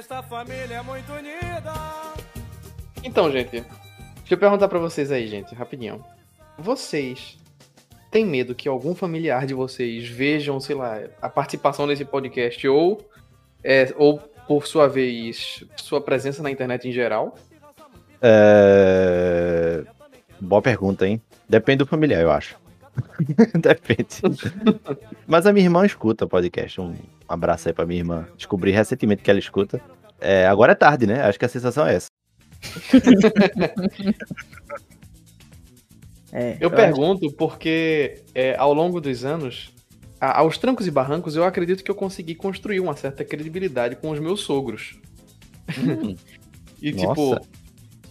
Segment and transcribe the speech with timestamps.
[0.00, 1.74] Esta família é muito unida.
[3.04, 6.02] Então, gente, deixa eu perguntar pra vocês aí, gente, rapidinho.
[6.56, 7.36] Vocês
[8.10, 13.06] têm medo que algum familiar de vocês vejam, sei lá, a participação nesse podcast ou,
[13.62, 14.16] é, ou
[14.48, 17.34] por sua vez, sua presença na internet em geral?
[18.22, 19.84] É...
[20.40, 21.20] Boa pergunta, hein?
[21.46, 22.56] Depende do familiar, eu acho.
[23.52, 24.22] Depende.
[25.28, 26.80] Mas a minha irmã escuta podcast.
[26.80, 26.94] Um
[27.32, 28.28] abraço aí pra minha irmã.
[28.36, 29.80] Descobri recentemente que ela escuta.
[30.20, 31.22] É, agora é tarde, né?
[31.22, 32.08] Acho que a sensação é essa.
[36.32, 39.74] É, Eu acho- pergunto porque é, ao longo dos anos,
[40.20, 44.10] a- aos trancos e barrancos, eu acredito que eu consegui construir uma certa credibilidade com
[44.10, 44.96] os meus sogros.
[46.80, 47.40] e tipo, Nossa.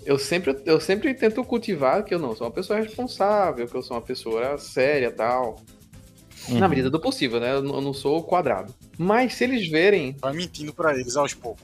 [0.05, 3.81] eu sempre, eu sempre tento cultivar que eu não sou uma pessoa responsável, que eu
[3.81, 5.55] sou uma pessoa séria tal.
[6.49, 6.69] Na Uhum.
[6.69, 7.51] medida do possível, né?
[7.51, 8.73] Eu eu não sou quadrado.
[9.01, 11.63] Mas se eles verem, Vai mentindo pra eles aos poucos.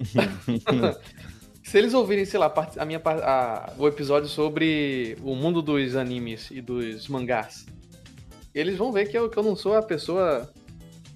[1.62, 6.50] se eles ouvirem, sei lá, a minha, a- o episódio sobre o mundo dos animes
[6.50, 7.66] e dos mangás,
[8.54, 10.50] eles vão ver que eu, que eu não sou a pessoa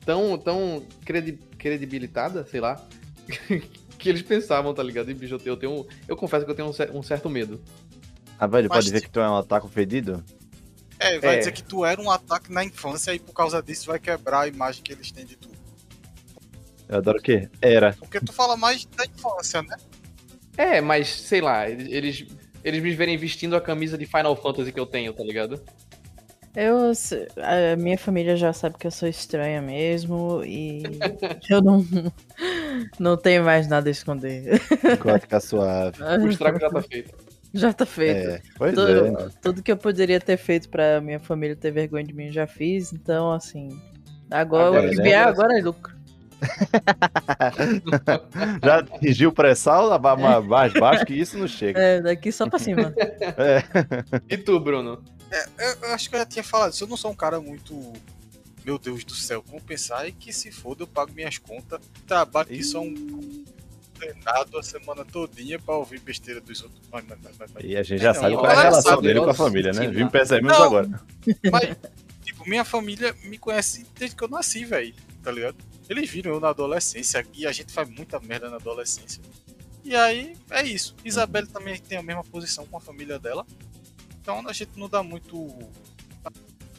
[0.04, 2.80] tão, tão credi- credibilitada, sei lá,
[3.98, 5.10] que eles pensavam, tá ligado?
[5.10, 7.62] E, bicho, eu tenho, eu, confesso que eu tenho um, cer- um certo medo.
[8.38, 10.22] Ah, velho, Mas pode ver que tu é um otaku fedido?
[11.08, 11.38] É, vai É.
[11.38, 14.48] dizer que tu era um ataque na infância e por causa disso vai quebrar a
[14.48, 15.48] imagem que eles têm de tu.
[16.88, 17.48] Eu adoro o quê?
[17.60, 17.92] Era.
[17.98, 19.76] Porque tu fala mais da infância, né?
[20.56, 22.24] É, mas, sei lá, eles,
[22.64, 25.60] eles me verem vestindo a camisa de Final Fantasy que eu tenho, tá ligado?
[26.54, 26.90] Eu,
[27.42, 30.82] a minha família já sabe que eu sou estranha mesmo e
[31.50, 31.84] eu não,
[32.98, 34.58] não tenho mais nada a esconder.
[34.98, 36.02] Gótica suave.
[36.02, 37.14] O estrago já tá feito.
[37.54, 38.30] Já tá feito.
[38.30, 39.10] É, pois Tudo, é.
[39.10, 39.28] né?
[39.40, 42.92] tudo que eu poderia ter feito pra minha família ter vergonha de mim, já fiz.
[42.92, 43.80] Então, assim.
[44.30, 45.02] Agora, Agora, o que né?
[45.02, 45.96] vier agora é lucro.
[48.62, 49.98] Já atingiu o pré-sal,
[50.46, 51.80] mais baixo que isso não chega.
[51.80, 52.94] É, daqui só pra cima.
[53.38, 53.62] É.
[54.28, 55.02] E tu, Bruno?
[55.58, 56.84] Eu, eu acho que eu já tinha falado isso.
[56.84, 57.92] Eu não sou um cara muito.
[58.64, 61.80] Meu Deus do céu, como pensar e que se foda, eu pago minhas contas.
[62.06, 63.44] Trabalho que só um
[63.96, 66.80] treinado a semana todinha pra ouvir besteira dos outros.
[66.92, 69.30] Mas, mas, mas, E a gente já Não, sabe qual é a relação dele com
[69.30, 69.88] a família, né?
[69.88, 70.08] não.
[70.08, 70.64] percebemos Não.
[70.64, 71.02] agora.
[71.50, 71.76] Mas,
[72.24, 74.94] tipo, minha família me conhece desde que eu nasci, velho.
[75.22, 75.56] Tá ligado?
[75.88, 79.22] Eles viram eu na adolescência e a gente faz muita merda na adolescência.
[79.84, 80.94] E aí, é isso.
[81.04, 83.46] Isabelle também tem a mesma posição com a família dela.
[84.20, 85.48] Então a gente não dá muito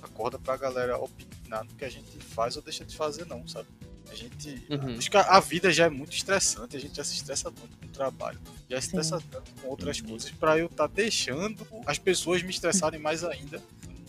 [0.02, 3.48] a corda pra galera opinar no que a gente faz ou deixa de fazer, não,
[3.48, 3.68] sabe?
[4.12, 4.66] A gente.
[4.70, 4.98] Uhum.
[4.98, 7.86] Acho que a- vida já é muito estressante, a gente já se estressa tanto com
[7.86, 8.98] o trabalho, já se Sim.
[9.00, 13.62] estressa tanto com outras coisas, pra eu estar deixando as pessoas me estressarem mais ainda.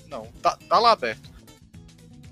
[0.06, 1.30] Não, tá, tá lá aberto.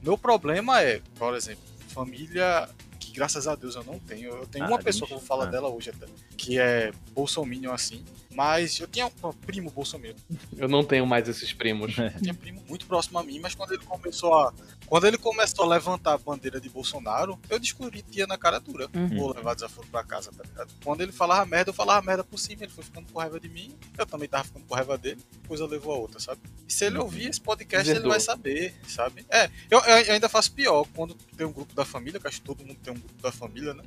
[0.02, 2.68] Meu problema é, por exemplo, família
[3.00, 4.30] que graças a Deus eu não tenho.
[4.30, 5.50] Eu tenho Ah, uma pessoa que eu vou falar Ah.
[5.50, 6.06] dela hoje até,
[6.36, 8.04] que é bolsominion assim,
[8.36, 10.14] mas eu tinha um primo bolsominion.
[10.58, 11.96] Eu não tenho mais esses primos.
[11.96, 14.52] Eu tinha primo muito próximo a mim, mas quando ele começou a.
[14.86, 18.88] Quando ele começou a levantar a bandeira de Bolsonaro, eu descobri tia na cara dura.
[18.94, 19.16] Uhum.
[19.16, 20.72] Vou levar desaforo pra casa, tá ligado?
[20.84, 23.48] Quando ele falava merda, eu falava merda por cima, ele foi ficando com raiva de
[23.48, 26.40] mim, eu também tava ficando com raiva dele, coisa levou a outra, sabe?
[26.68, 29.26] E se ele ouvir esse podcast, ele vai saber, sabe?
[29.30, 32.46] É, eu, eu ainda faço pior, quando tem um grupo da família, que acho que
[32.46, 33.82] todo mundo tem um grupo da família, né?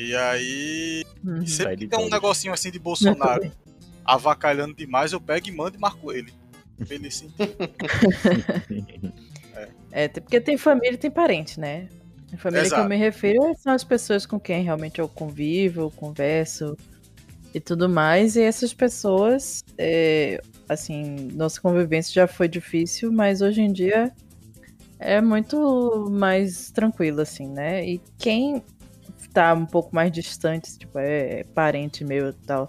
[0.00, 1.44] E aí, Uhum.
[1.44, 3.50] sempre que tem um negocinho assim de Bolsonaro
[4.04, 6.32] avacalhando demais, eu pego e mando e marco ele.
[6.88, 7.34] Ele sentir.
[9.90, 11.88] É, tem- porque tem família e tem parente, né?
[12.32, 12.82] A família que Exato.
[12.82, 16.76] eu me refiro são as pessoas com quem realmente eu convivo, converso
[17.54, 18.36] e tudo mais.
[18.36, 24.12] E essas pessoas, é, assim, nossa convivência já foi difícil, mas hoje em dia
[25.00, 27.84] é muito mais tranquilo, assim, né?
[27.88, 28.62] E quem
[29.32, 32.68] tá um pouco mais distante, tipo, é parente meu e tal,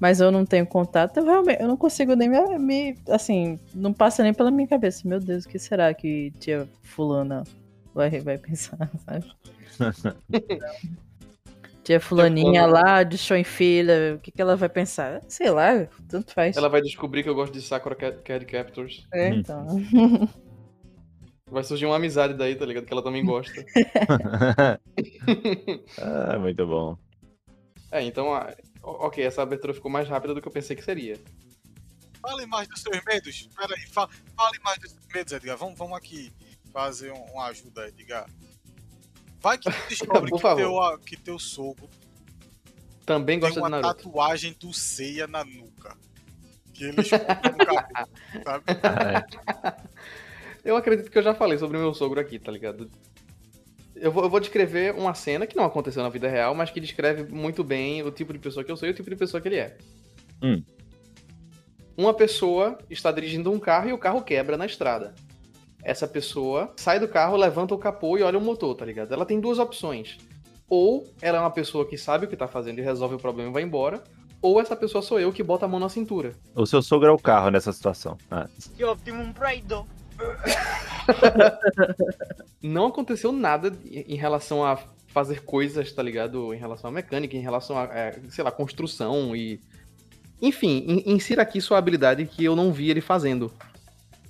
[0.00, 3.92] mas eu não tenho contato, eu realmente eu não consigo nem me, me- assim, não
[3.92, 5.06] passa nem pela minha cabeça.
[5.06, 7.44] Meu Deus, o que será que tia fulana
[7.94, 9.30] vai, vai pensar, sabe?
[11.84, 12.84] tia fulaninha fulana.
[12.88, 15.20] lá de show em filha, o que, que ela vai pensar?
[15.28, 16.56] Sei lá, tanto faz.
[16.56, 19.06] Ela vai descobrir que eu gosto de Sakura Cat, Cat Captors.
[19.12, 19.66] É, então.
[21.52, 22.86] Vai surgir uma amizade daí, tá ligado?
[22.86, 23.52] Que ela também gosta.
[26.00, 26.96] ah, muito bom.
[27.90, 31.20] É, então, ah, ok, essa abertura ficou mais rápida do que eu pensei que seria.
[32.22, 33.48] Fale mais dos seus medos.
[33.54, 35.56] Pera aí, fa- fale mais dos seus medos, Edgar.
[35.58, 36.32] Vamos, vamos aqui
[36.72, 38.26] fazer um- uma ajuda, Edgar.
[39.40, 40.90] Vai que tu descobre que, favor.
[40.96, 41.86] teu, que teu sogro
[43.04, 43.94] Também tem gosta de uma Naruto.
[44.04, 45.96] tatuagem do Seiya na nuca.
[46.72, 48.08] Que ele esconde no cabelo,
[48.42, 48.64] sabe?
[50.64, 52.88] Eu acredito que eu já falei sobre o meu sogro aqui, tá ligado?
[53.96, 56.80] Eu vou, eu vou descrever uma cena que não aconteceu na vida real, mas que
[56.80, 59.40] descreve muito bem o tipo de pessoa que eu sou e o tipo de pessoa
[59.40, 59.76] que ele é.
[60.42, 60.62] Hum.
[61.96, 65.14] Uma pessoa está dirigindo um carro e o carro quebra na estrada.
[65.84, 69.12] Essa pessoa sai do carro, levanta o capô e olha o motor, tá ligado?
[69.12, 70.16] Ela tem duas opções.
[70.68, 73.50] Ou ela é uma pessoa que sabe o que tá fazendo e resolve o problema
[73.50, 74.02] e vai embora.
[74.40, 76.32] Ou essa pessoa sou eu que bota a mão na cintura.
[76.54, 78.16] O seu sogro é o carro nessa situação.
[78.30, 78.48] Ah.
[82.62, 84.76] Não aconteceu nada em relação a
[85.08, 86.54] fazer coisas, tá ligado?
[86.54, 89.60] Em relação à mecânica, em relação a, é, sei lá, construção e.
[90.40, 93.52] Enfim, in- insira aqui sua habilidade que eu não vi ele fazendo.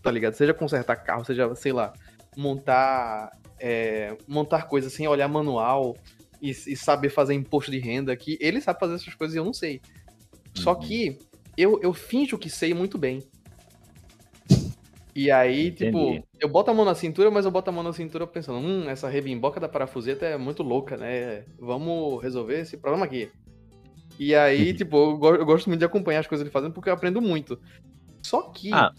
[0.02, 0.34] Tá ligado?
[0.34, 1.92] Seja consertar carro, seja, sei lá,
[2.36, 3.30] montar.
[3.60, 5.96] é, montar coisas sem olhar manual
[6.40, 9.44] e, e saber fazer imposto de renda, que ele sabe fazer essas coisas e eu
[9.44, 9.80] não sei.
[10.54, 10.80] Só Uhum.
[10.80, 11.18] que
[11.56, 13.22] eu, eu finjo que sei muito bem.
[15.14, 16.24] E aí, tipo, Entendi.
[16.40, 18.88] eu boto a mão na cintura, mas eu boto a mão na cintura pensando, hum,
[18.88, 21.44] essa rebimboca da parafuseta é muito louca, né?
[21.58, 23.30] Vamos resolver esse problema aqui.
[24.18, 24.76] E aí, Uhum.
[24.76, 27.20] tipo, eu, go- eu gosto muito de acompanhar as coisas ele fazendo porque eu aprendo
[27.20, 27.60] muito.
[28.22, 28.72] Só que.
[28.72, 28.90] Ah.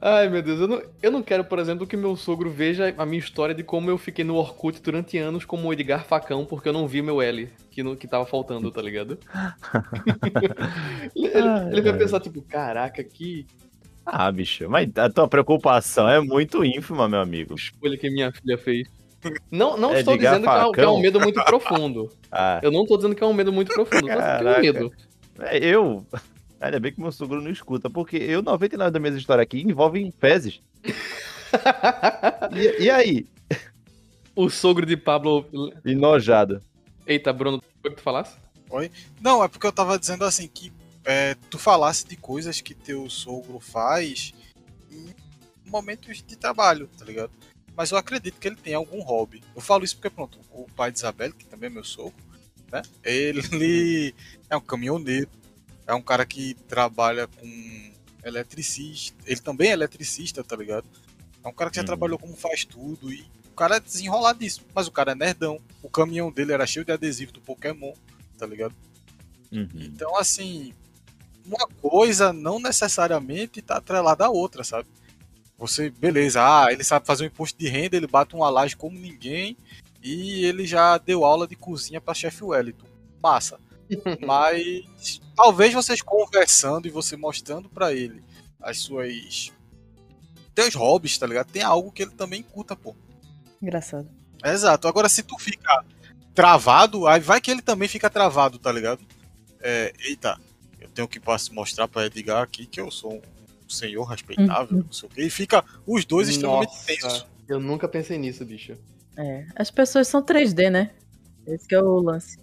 [0.00, 3.04] Ai, meu Deus, eu não, eu não quero, por exemplo, que meu sogro veja a
[3.04, 6.68] minha história de como eu fiquei no Orkut durante anos como o Edgar Facão, porque
[6.68, 9.18] eu não vi meu L, que, no, que tava faltando, tá ligado?
[11.16, 11.98] ele, ele- Ai, ele vai ai.
[11.98, 13.44] pensar, tipo, caraca, que
[14.10, 17.54] Ah, bicho, mas a tua preocupação é muito ínfima, meu amigo.
[17.54, 18.88] escolha que minha filha fez.
[19.50, 22.10] Não, não É estou dizendo que é, um- que é um medo muito profundo.
[22.30, 24.20] Ah, Eu não tô dizendo que é um medo muito profundo, só que é um
[24.20, 24.60] Caraca.
[24.60, 24.92] medo.
[25.40, 26.06] é, eu.
[26.60, 30.12] Ainda bem que meu sogro não escuta, porque eu, 99 das minhas histórias aqui envolvem
[30.20, 30.60] fezes.
[32.54, 33.26] E, e aí?
[34.36, 35.46] o sogro de Pablo.
[35.84, 36.60] Enojado.
[37.06, 38.36] Eita, Bruno, foi que tu falasse?
[39.20, 40.70] Não, é porque eu tava dizendo assim que
[41.10, 44.34] é, tu falasse de coisas que teu sogro faz
[44.90, 45.14] em
[45.64, 47.32] momentos de trabalho, tá ligado?
[47.74, 49.42] Mas eu acredito que ele tem algum hobby.
[49.56, 52.14] Eu falo isso porque, pronto, o pai de Isabel, que também é meu sogro,
[52.70, 52.82] né?
[53.02, 54.14] Ele
[54.50, 55.30] é um caminhoneiro,
[55.86, 59.16] é um cara que trabalha com eletricista.
[59.26, 60.86] Ele também é eletricista, tá ligado?
[61.42, 61.86] É um cara que já Uhum.
[61.86, 64.66] trabalhou como faz tudo e o cara é desenroladíssimo.
[64.74, 65.58] Mas o cara é nerdão.
[65.82, 67.94] O caminhão dele era cheio de adesivo do Pokémon,
[68.36, 68.74] tá ligado?
[69.50, 69.68] Uhum.
[69.76, 70.74] Então, assim,
[71.48, 74.88] uma coisa não necessariamente tá atrelada à outra, sabe?
[75.58, 78.98] Você, beleza, ah, ele sabe fazer um imposto de renda, ele bate uma laje como
[78.98, 79.56] ninguém
[80.02, 82.86] e ele já deu aula de cozinha pra chefe Wellington.
[83.20, 83.58] Massa.
[84.24, 88.22] Mas talvez vocês conversando e você mostrando pra ele
[88.60, 89.52] as suas
[90.54, 91.50] teus hobbies, tá ligado?
[91.50, 92.94] Tem algo que ele também curta, pô.
[93.60, 94.08] Engraçado.
[94.44, 94.86] Exato.
[94.86, 95.84] Agora, se tu fica
[96.34, 99.00] travado, aí vai que ele também fica travado, tá ligado?
[99.60, 100.38] É, eita,
[100.80, 101.20] eu tenho que
[101.52, 105.22] mostrar pra Edgar aqui que eu sou um senhor respeitável, não sei o quê.
[105.22, 107.26] E fica os dois extremamente Nossa, tensos.
[107.48, 108.76] Eu nunca pensei nisso, bicho.
[109.16, 109.46] É.
[109.56, 110.90] As pessoas são 3D, né?
[111.46, 112.38] Esse que é o lance.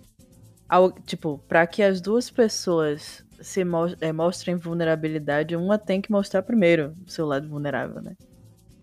[0.68, 6.12] Ao- tipo, pra que as duas pessoas se mo- é, mostrem vulnerabilidade, uma tem que
[6.12, 8.16] mostrar primeiro o seu lado vulnerável, né?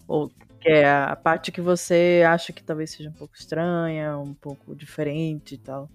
[0.06, 4.16] Ou que é a, a parte que você acha que talvez seja um pouco estranha,
[4.16, 5.90] um pouco diferente e tal.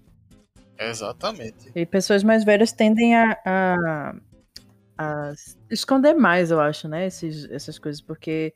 [0.78, 1.70] Exatamente.
[1.74, 4.14] E pessoas mais velhas tendem a, a,
[4.96, 5.32] a
[5.70, 7.06] esconder mais, eu acho, né?
[7.06, 8.52] Esses, essas coisas, porque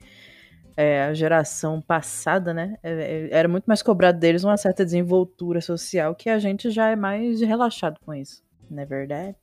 [0.76, 2.76] é, a geração passada, né?
[2.82, 6.90] é- é- era muito mais cobrado deles uma certa desenvoltura social que a gente já
[6.90, 8.42] é mais relaxado com isso.
[8.70, 9.36] Não é verdade?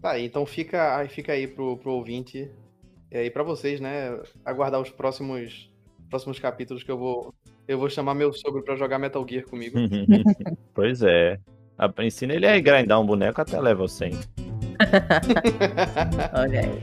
[0.00, 2.50] Tá, então fica, aí fica aí pro, pro ouvinte
[3.10, 4.18] e aí pra vocês, né?
[4.44, 5.70] Aguardar os próximos,
[6.08, 7.34] próximos capítulos que eu vou.
[7.66, 9.76] Eu vou chamar meu sogro pra jogar Metal Gear comigo.
[10.74, 11.38] pois é.
[11.80, 14.12] A- Ensina ele a grindar um boneco até level 100.
[16.34, 16.82] Olha aí.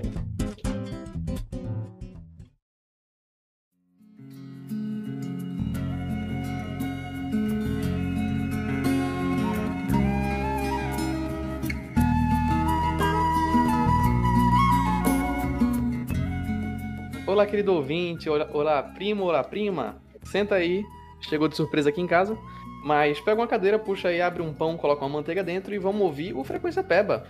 [17.26, 18.30] Olá, querido ouvinte.
[18.30, 19.98] Olá, olá, primo, olá, prima.
[20.24, 20.84] Senta aí.
[21.22, 22.38] Chegou de surpresa aqui em casa.
[22.84, 26.02] Mas pega uma cadeira, puxa aí, abre um pão, coloca uma manteiga dentro e vamos
[26.02, 27.28] ouvir o Frequência Peba.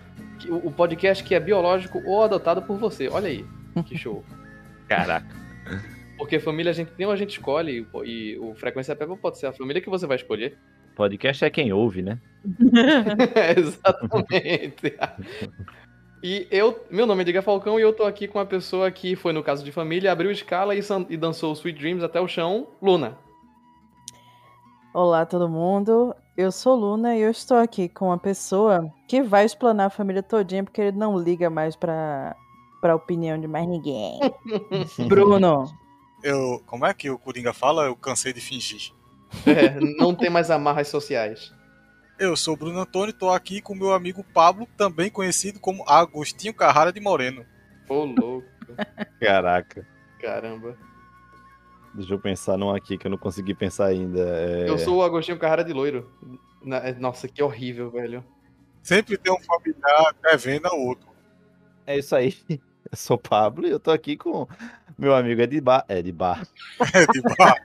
[0.64, 3.08] O podcast que é biológico ou adotado por você.
[3.08, 3.46] Olha aí.
[3.86, 4.24] Que show.
[4.88, 5.36] Caraca.
[6.18, 7.88] Porque família a gente tem ou a gente escolhe.
[8.06, 10.58] E o Frequência Peba pode ser a família que você vai escolher.
[10.96, 12.20] Podcast é quem ouve, né?
[13.56, 14.96] Exatamente.
[16.24, 19.16] E eu, meu nome é Diga Falcão e eu tô aqui com uma pessoa que
[19.16, 22.68] foi no caso de família, abriu escala e, e dançou Sweet Dreams até o chão,
[22.82, 23.18] Luna.
[25.00, 26.16] Olá, todo mundo.
[26.36, 30.24] Eu sou Luna e eu estou aqui com uma pessoa que vai explanar a família
[30.24, 32.36] todinha porque ele não liga mais pra,
[32.82, 34.20] pra opinião de mais ninguém.
[35.08, 35.66] Bruno.
[36.24, 37.86] Eu, como é que o Coringa fala?
[37.86, 38.92] Eu cansei de fingir.
[39.46, 41.54] É, não tem mais amarras sociais.
[42.18, 45.88] Eu sou o Bruno Antônio e tô aqui com meu amigo Pablo, também conhecido como
[45.88, 47.46] Agostinho Carrara de Moreno.
[47.88, 48.48] Ô, louco.
[49.22, 49.88] Caraca.
[50.20, 50.76] Caramba.
[51.98, 54.20] Deixa eu pensar num aqui que eu não consegui pensar ainda.
[54.22, 54.70] É...
[54.70, 56.08] Eu sou o Agostinho Carrara de Loiro.
[56.84, 58.24] É, Nossa, que horrível, velho.
[58.84, 61.08] Sempre tem um familiar devendo ao outro.
[61.88, 62.36] é isso aí.
[62.90, 64.48] Eu sou o Pablo e eu tô aqui com
[64.98, 65.84] meu amigo Edbar.
[65.90, 66.48] Edbar.
[66.94, 67.58] É de bar.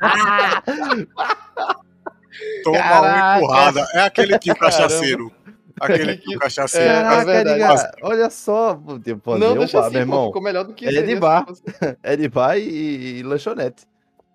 [2.65, 3.07] Toma Caraca.
[3.15, 3.87] uma empurrada.
[3.95, 5.33] É aquele tio cachaceiro.
[5.81, 6.89] Aquele tio cachaceiro.
[6.91, 7.41] É, Caraca.
[7.41, 8.75] Edgar, olha só.
[9.05, 10.27] Tipo, não, meu deixa bar, assim, meu irmão.
[10.27, 11.45] ficou melhor do que É seria de se bar.
[11.47, 11.63] fosse-
[12.03, 13.85] É de bar e, e lanchonete.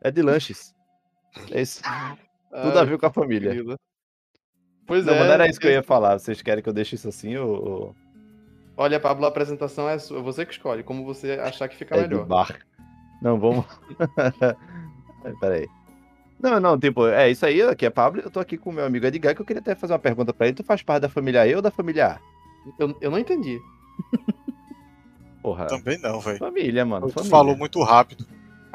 [0.02, 0.74] É de lanches.
[1.52, 1.82] É isso.
[2.62, 3.52] Tudo a ver com a família.
[3.52, 3.76] querido.
[4.86, 5.18] Pois Não, é.
[5.20, 6.18] mas não era isso que eu ia falar.
[6.18, 7.94] Vocês querem que eu deixe isso assim ou.
[8.78, 10.22] Olha, Pablo, a apresentação é sua.
[10.22, 12.26] Você que escolhe, como você achar que fica É melhor.
[12.26, 12.58] bar.
[13.22, 13.66] Não, vamos.
[15.42, 15.68] Peraí.
[16.40, 18.86] Não, não, tipo, é isso aí, aqui é Pablo, eu tô aqui com o meu
[18.86, 20.56] amigo Edgar, que eu queria até fazer uma pergunta pra ele.
[20.56, 22.20] Tu faz parte da família E ou da família A?
[22.78, 23.60] Eu, eu não entendi.
[25.42, 26.38] Porra, Também não, velho.
[26.38, 27.08] família, mano.
[27.08, 27.32] Tu Família.
[27.32, 28.26] falou muito rápido.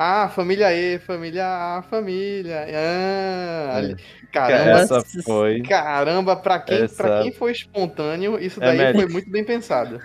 [0.04, 2.66] Ah, família E, família A, família.
[2.75, 4.23] Ah, ali- É.
[4.32, 5.61] Caramba, Essa foi.
[5.62, 8.94] caramba, pra quem, Essa- pra quem foi espontâneo, isso É daí melhor.
[8.94, 10.00] foi muito bem pensado.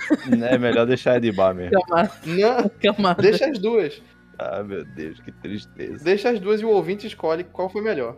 [0.52, 1.80] É melhor deixar de bar mesmo.
[1.82, 3.22] Camada, Não, camada.
[3.24, 4.02] deixa as duas.
[4.38, 6.04] Ah, meu Deus, que tristeza.
[6.04, 8.18] Deixa as duas e o ouvinte escolhe qual foi melhor.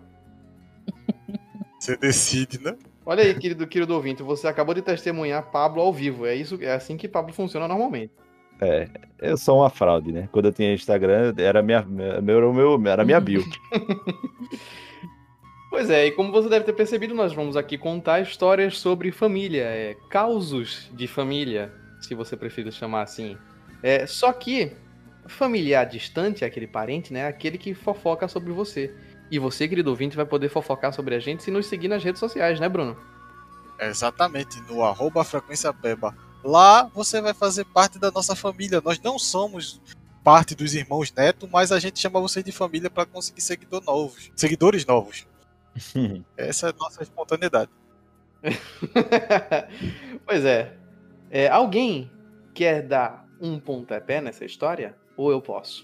[1.79, 2.75] Você decide, né?
[3.05, 6.25] Olha aí, querido, querido ouvinte, você acabou de testemunhar Pablo ao vivo.
[6.25, 8.11] É isso, é assim que Pablo funciona normalmente.
[8.61, 8.89] É,
[9.19, 10.27] eu sou uma fraude, né?
[10.31, 13.43] Quando eu tinha Instagram, era minha, meu, meu, era minha bio.
[15.69, 19.65] Pois é, e como você deve ter percebido, nós vamos aqui contar histórias sobre família,
[19.65, 23.37] é, causos de família, se você preferir chamar assim.
[23.83, 24.75] É, só que
[25.27, 28.91] familiar distante, aquele parente, né, é aquele que fofoca sobre você.
[29.29, 32.19] E você, querido ouvinte, vai poder fofocar sobre a gente se nos seguir nas redes
[32.19, 32.97] sociais, né, Bruno?
[33.79, 36.15] Exatamente, no arroba frequência beba.
[36.43, 38.81] Lá você vai fazer parte da nossa família.
[38.83, 39.81] Nós não somos
[40.23, 44.31] parte dos irmãos Neto, mas a gente chama você de família para conseguir seguidor novos,
[44.35, 45.27] seguidores novos.
[46.37, 47.71] Essa é a nossa espontaneidade.
[50.25, 50.77] pois é.
[51.29, 51.47] é.
[51.49, 52.11] Alguém
[52.53, 54.97] quer dar um pontapé nessa história?
[55.17, 55.83] Ou eu posso?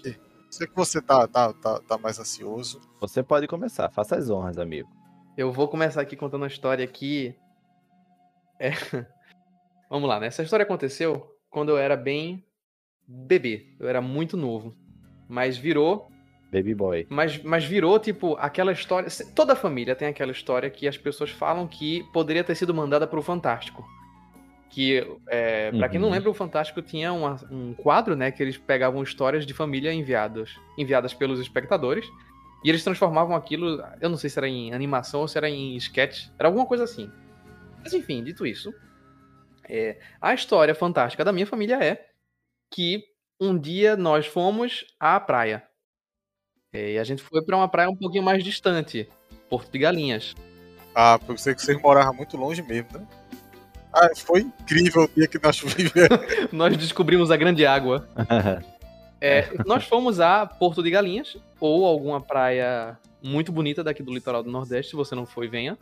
[0.50, 2.80] Sei que você tá, tá, tá, tá mais ansioso.
[3.00, 4.88] Você pode começar, faça as honras, amigo.
[5.36, 7.34] Eu vou começar aqui contando uma história que.
[8.58, 8.70] É...
[9.90, 10.26] Vamos lá, né?
[10.26, 12.44] Essa história aconteceu quando eu era bem
[13.06, 13.66] bebê.
[13.78, 14.76] Eu era muito novo.
[15.28, 16.10] Mas virou.
[16.52, 17.06] Baby boy.
[17.10, 19.08] Mas, mas virou, tipo, aquela história.
[19.34, 23.22] Toda família tem aquela história que as pessoas falam que poderia ter sido mandada pro
[23.22, 23.84] Fantástico.
[24.70, 26.14] Que, é, pra quem não Uhum.
[26.14, 28.30] lembra, o Fantástico tinha uma- um quadro, né?
[28.30, 32.06] Que eles pegavam histórias de família enviadas, enviadas pelos espectadores.
[32.64, 35.76] E eles transformavam aquilo, eu não sei se era em animação ou se era em
[35.76, 37.10] sketch, era alguma coisa assim.
[37.82, 38.74] Mas enfim, dito isso,
[39.68, 42.06] é, a história fantástica da minha família é
[42.70, 43.04] que
[43.40, 45.62] um dia nós fomos à praia.
[46.72, 49.08] É, e a gente foi pra uma praia um pouquinho mais distante,
[49.48, 50.34] Porto de Galinhas.
[50.94, 53.06] Ah, porque eu sei que vocês moravam muito longe mesmo, né?
[53.92, 56.18] Ah, foi incrível o dia que nós vivemos.
[56.52, 58.08] nós descobrimos a grande água.
[59.18, 64.42] É, nós fomos a Porto de Galinhas, ou alguma praia muito bonita daqui do litoral
[64.42, 65.78] do Nordeste, se você não foi, venha.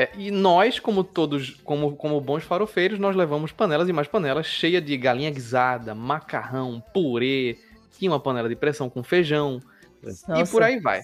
[0.00, 4.46] É, e nós, como todos, como, como bons farofeiros, nós levamos panelas e mais panelas
[4.46, 7.58] cheias de galinha guisada, macarrão, purê,
[7.98, 9.60] tinha uma panela de pressão com feijão,
[10.02, 10.50] e Nossa.
[10.50, 11.02] por aí vai.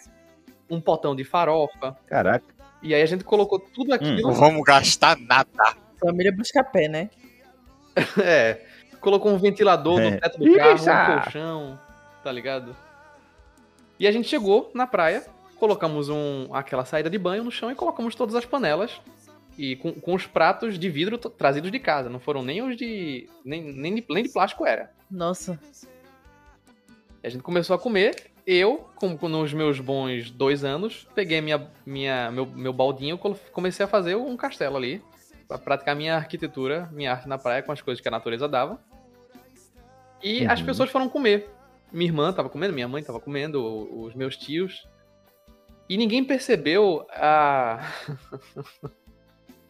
[0.71, 1.95] Um potão de farofa.
[2.07, 2.47] Caraca.
[2.83, 4.23] E aí a gente colocou tudo aquilo.
[4.23, 5.77] Não vamos gastar nada.
[6.01, 7.11] Família busca pé, né?
[8.19, 8.63] É.
[8.99, 10.11] Colocou um ventilador É.
[10.11, 10.91] no teto do carro, Isso.
[10.91, 11.81] um colchão,
[12.25, 12.75] tá ligado?
[14.01, 15.23] E a gente chegou na praia,
[15.59, 19.01] colocamos um, aquela saída de banho no chão e colocamos todas as panelas.
[19.59, 22.11] E com, com os pratos de vidro trazidos de casa.
[22.11, 23.29] Não foram nem os de.
[23.45, 24.91] Nem, nem, de, nem de plástico era.
[25.11, 25.59] Nossa.
[27.23, 28.31] E a gente começou a comer.
[28.47, 33.51] Eu, como com- nos meus bons dois anos, peguei minha, minha, meu, meu baldinho e
[33.51, 35.03] comecei a fazer um castelo ali.
[35.49, 38.79] Pra praticar minha arquitetura, minha arte na praia com as coisas que a natureza dava.
[40.23, 40.67] E as Uhum.
[40.67, 41.49] pessoas foram comer.
[41.93, 43.63] Minha irmã tava comendo, minha mãe tava comendo,
[44.05, 44.87] os meus tios.
[45.89, 47.81] E ninguém percebeu a.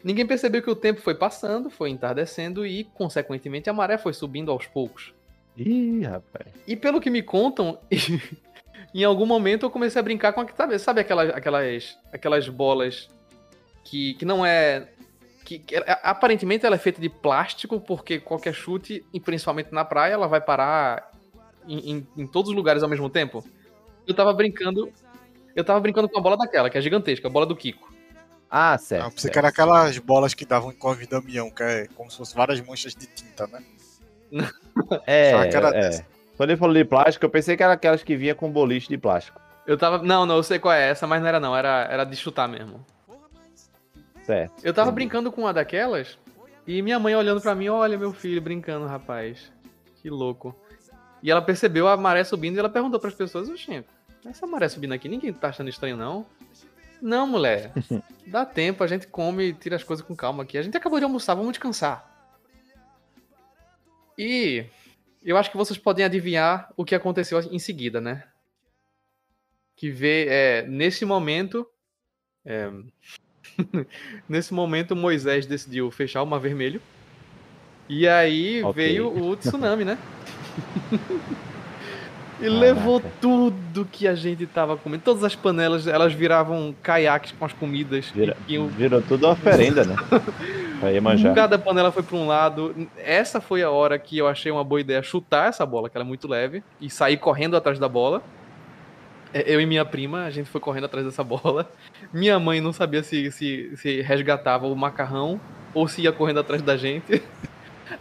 [0.03, 4.51] ninguém percebeu que o tempo foi passando, foi entardecendo e, consequentemente, a maré foi subindo
[4.51, 5.13] aos poucos.
[5.57, 6.47] Ih, rapaz.
[6.67, 7.79] E pelo que me contam,
[8.95, 13.09] em algum momento eu comecei a brincar com a, sabe, sabe aquelas, aquelas, aquelas bolas
[13.85, 14.89] que, que não é.
[15.45, 19.85] Que, que é- aparentemente ela é feita de plástico, porque qualquer chute, e principalmente na
[19.85, 21.11] praia, ela vai parar
[21.69, 23.45] em, em- em todos os lugares ao mesmo tempo.
[24.07, 24.91] Eu tava brincando.
[25.57, 27.91] Eu tava brincando com a bola daquela, que é gigantesca, a bola do Kiko.
[28.51, 29.07] Ah, certo.
[29.07, 32.19] Ah, pensei que era aquelas bolas que davam em Corve Damião, que é como se
[32.19, 33.65] fossem várias manchas de tinta, né?
[35.07, 35.73] É, Só que era é.
[35.73, 36.07] dessa.
[36.37, 38.99] Quando ele falou de plástico, eu pensei que era aquelas que vinha com boliche de
[38.99, 39.41] plástico.
[39.67, 40.03] Eu tava.
[40.03, 42.47] Não, não, eu sei qual é essa, mas não era não, era, era de chutar
[42.47, 42.85] mesmo.
[44.27, 44.55] Certo.
[44.63, 45.07] Eu tava entendi.
[45.07, 46.19] brincando com uma daquelas
[46.67, 49.51] e minha mãe olhando pra mim, olha meu filho brincando, rapaz.
[50.03, 50.55] Que louco.
[51.23, 53.83] E ela percebeu a maré subindo e ela perguntou pras pessoas, oxê,
[54.31, 56.27] essa maré subindo aqui, ninguém tá achando estranho não?
[57.01, 57.73] Não, mulher.
[58.27, 60.57] Dá tempo, a gente come e tira as coisas com calma aqui.
[60.59, 62.11] A gente acabou de almoçar, vamos descansar.
[64.19, 64.65] E
[65.25, 68.25] eu acho que vocês podem adivinhar o que aconteceu em seguida, né?
[69.77, 71.69] Que vê, é, nesse momento,
[72.45, 72.71] é,
[74.27, 76.81] nesse momento Moisés decidiu fechar o Mar Vermelho.
[77.89, 78.83] E aí Ok.
[78.83, 79.99] veio o tsunami, né?
[82.39, 82.59] e Caraca.
[82.61, 85.03] levou tudo que a gente tava comendo.
[85.05, 88.11] Todas as panelas, elas viravam caiaques com as comidas.
[88.15, 89.97] Vira- E iam- Virou tudo uma oferenda, né?
[90.81, 91.33] Pra Iemanjá.
[91.33, 92.87] Cada panela foi pra um lado.
[92.99, 96.05] Essa foi a hora que eu achei uma boa ideia chutar essa bola, que ela
[96.05, 98.23] é muito leve, e sair correndo atrás da bola.
[99.33, 101.71] É, Eu e minha prima, a gente foi correndo atrás dessa bola.
[102.13, 105.41] Minha mãe não sabia se, se, se resgatava o macarrão
[105.73, 107.23] ou se ia correndo atrás da gente.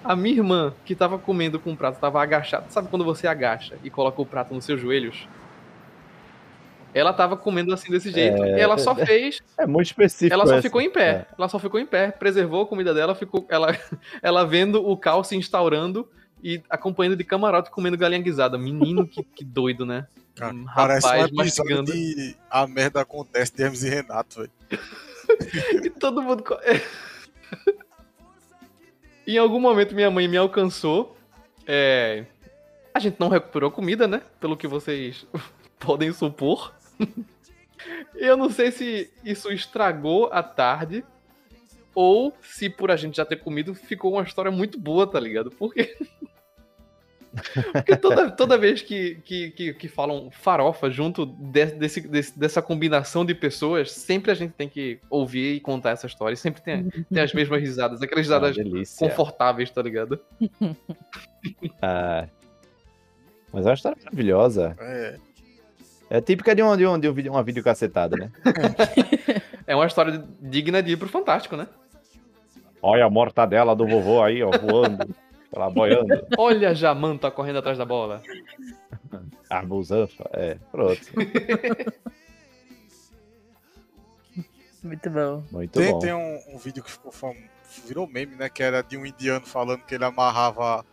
[0.03, 2.65] A minha irmã, que tava comendo com o prato, tava agachada.
[2.69, 5.27] Sabe quando você agacha e coloca o prato nos seus joelhos?
[6.93, 8.43] Ela tava comendo assim desse jeito.
[8.45, 10.33] E ela só fez É muito específico.
[10.33, 10.61] ela só essa.
[10.61, 11.27] ficou em pé.
[11.37, 13.77] Ela só ficou em pé, preservou a comida dela, ficou ela,
[14.23, 16.07] ela vendo o caos se instaurando
[16.41, 18.57] e acompanhando de camarote comendo galinha guisada.
[18.57, 20.07] Menino, que, que doido, né?
[20.35, 21.91] Cara, Um Parece um rapaz episódio mastigando.
[21.91, 24.51] de A Merda Acontece de Hermes e Renato, velho.
[25.83, 26.43] E todo mundo.
[29.33, 31.15] Em algum momento minha mãe me alcançou.
[31.67, 32.25] É,
[32.93, 34.21] A gente não recuperou comida, né?
[34.39, 35.25] Pelo que vocês
[35.79, 36.73] podem supor.
[38.15, 41.03] Eu não sei se isso estragou a tarde.
[41.93, 45.49] Ou se por a gente já ter comido, ficou uma história muito boa, tá ligado?
[45.51, 45.97] Porque.
[47.73, 52.61] Porque toda, toda vez que, que, que, que falam farofa junto de- desse, desse- dessa
[52.61, 56.33] combinação de pessoas, sempre a gente tem que ouvir e contar essa história.
[56.33, 59.07] E sempre tem, tem as mesmas risadas, aquelas Uma risadas delícia.
[59.09, 60.19] confortáveis, tá ligado?
[61.81, 62.27] Ah,
[63.53, 64.75] mas é uma história maravilhosa.
[64.79, 65.15] É.
[66.09, 68.31] É típica de, um, de, um, de um vídeo- uma videocacetada, né?
[69.67, 71.67] É uma história digna de ir pro Fantástico, né?
[72.81, 75.07] Olha a mortadela do vovô aí, ó, voando.
[75.55, 76.27] Ela boiando.
[76.37, 78.21] Olha a Jamanta correndo atrás da bola.
[79.49, 80.29] Arbusanfa.
[80.33, 81.01] É, pronto.
[84.83, 85.43] Muito bom.
[85.49, 85.99] Muito Tem, bom.
[85.99, 87.33] tem um, um vídeo que ficou fam...
[87.87, 88.49] virou meme, né?
[88.49, 90.85] Que era de um indiano falando que ele amarrava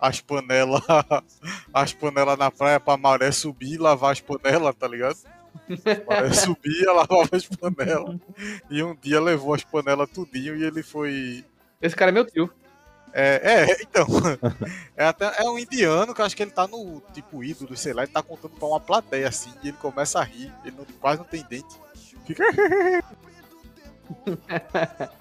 [0.00, 0.82] as panelas
[1.72, 5.16] as panelas na praia pra maré subir e lavar as panelas, tá ligado?
[6.06, 8.18] Maré subia, lavava as panelas.
[8.70, 11.44] E um dia levou as panelas tudinho e ele foi.
[11.80, 12.50] Esse cara é meu tio.
[13.12, 14.06] É, é então.
[14.96, 17.92] É, até, é um indiano que eu acho que ele tá no tipo ídolo, sei
[17.92, 20.86] lá, ele tá contando pra uma plateia assim, e ele começa a rir, ele não-
[21.00, 21.76] quase não tem dente.
[22.24, 22.44] Fica.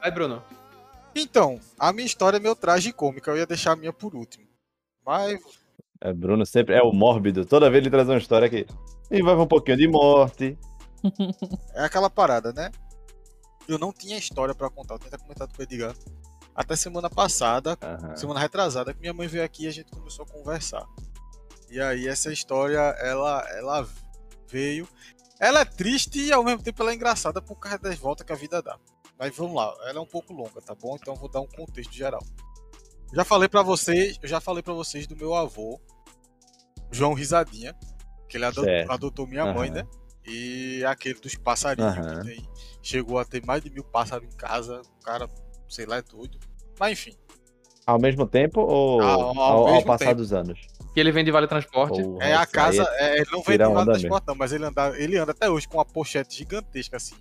[0.00, 0.42] Vai, Bruno.
[1.14, 4.46] Então, a minha história é meio tragicômica, eu ia deixar a minha por último.
[5.04, 5.38] Mas
[6.00, 7.44] É, Bruno sempre é o mórbido.
[7.44, 8.66] Toda vez ele traz uma história que
[9.10, 10.58] envolve um pouquinho de morte.
[11.74, 12.70] é aquela parada, né?
[13.68, 15.94] Eu não tinha história pra contar, eu tinha até comentado com o Edgar.
[16.54, 18.16] Até semana passada, Aham.
[18.16, 20.86] semana retrasada, que minha mãe veio aqui e a gente começou a conversar.
[21.70, 23.88] E aí essa história, ela, ela
[24.48, 24.86] veio.
[25.40, 28.32] Ela é triste e ao mesmo tempo ela é engraçada por causa das voltas que
[28.32, 28.78] a vida dá.
[29.18, 30.96] Mas vamos lá, ela é um pouco longa, tá bom?
[31.00, 32.22] Então eu vou dar um contexto geral.
[33.14, 35.80] Já falei pra vocês, eu já falei para vocês do meu avô,
[36.90, 37.74] João Risadinha,
[38.28, 38.90] que ele ado- Certo.
[38.90, 39.82] adotou minha mãe, Aham.
[39.82, 39.86] né?
[40.26, 42.20] E aquele dos passarinhos Aham.
[42.20, 42.48] que tem,
[42.82, 45.28] chegou a ter mais de mil pássaros em casa, o cara,
[45.68, 46.38] sei lá, é doido.
[46.78, 47.16] Mas enfim,
[47.86, 50.16] Ao mesmo tempo ou Ao- ao, ao ao mesmo passar tempo.
[50.16, 50.60] dos anos?
[50.94, 52.02] Que ele vem de Vale Transporte.
[52.02, 54.00] Porra, É a casa, aí é, ele não vem tira de onda nada mesmo.
[54.08, 57.16] transporte, não, mas ele anda, ele anda até hoje com uma pochete gigantesca assim.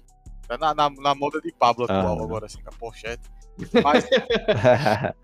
[0.48, 2.24] Tá na, na, na moda de Pablo atual Aham.
[2.26, 3.24] agora, assim, com a pochete.
[3.84, 4.06] Mas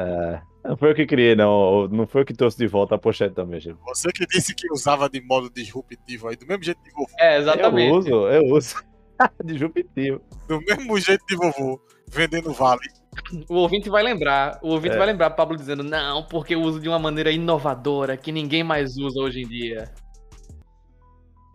[0.00, 1.88] É, não foi eu que criei, não.
[1.88, 3.78] Não foi eu que trouxe de volta a pochete também, gente.
[3.84, 7.36] você que disse que usava de modo disruptivo aí, do mesmo jeito de vovô, É,
[7.36, 7.98] Eu exatamente.
[7.98, 8.76] uso, eu uso.
[9.44, 10.20] Disruptivo.
[10.46, 12.80] do mesmo jeito de vovô, vendendo vale.
[13.48, 14.58] O ouvinte vai lembrar.
[14.62, 14.98] O ouvinte É.
[14.98, 18.96] vai lembrar Pablo dizendo, não, porque eu uso de uma maneira inovadora que ninguém mais
[18.96, 19.92] usa hoje em dia.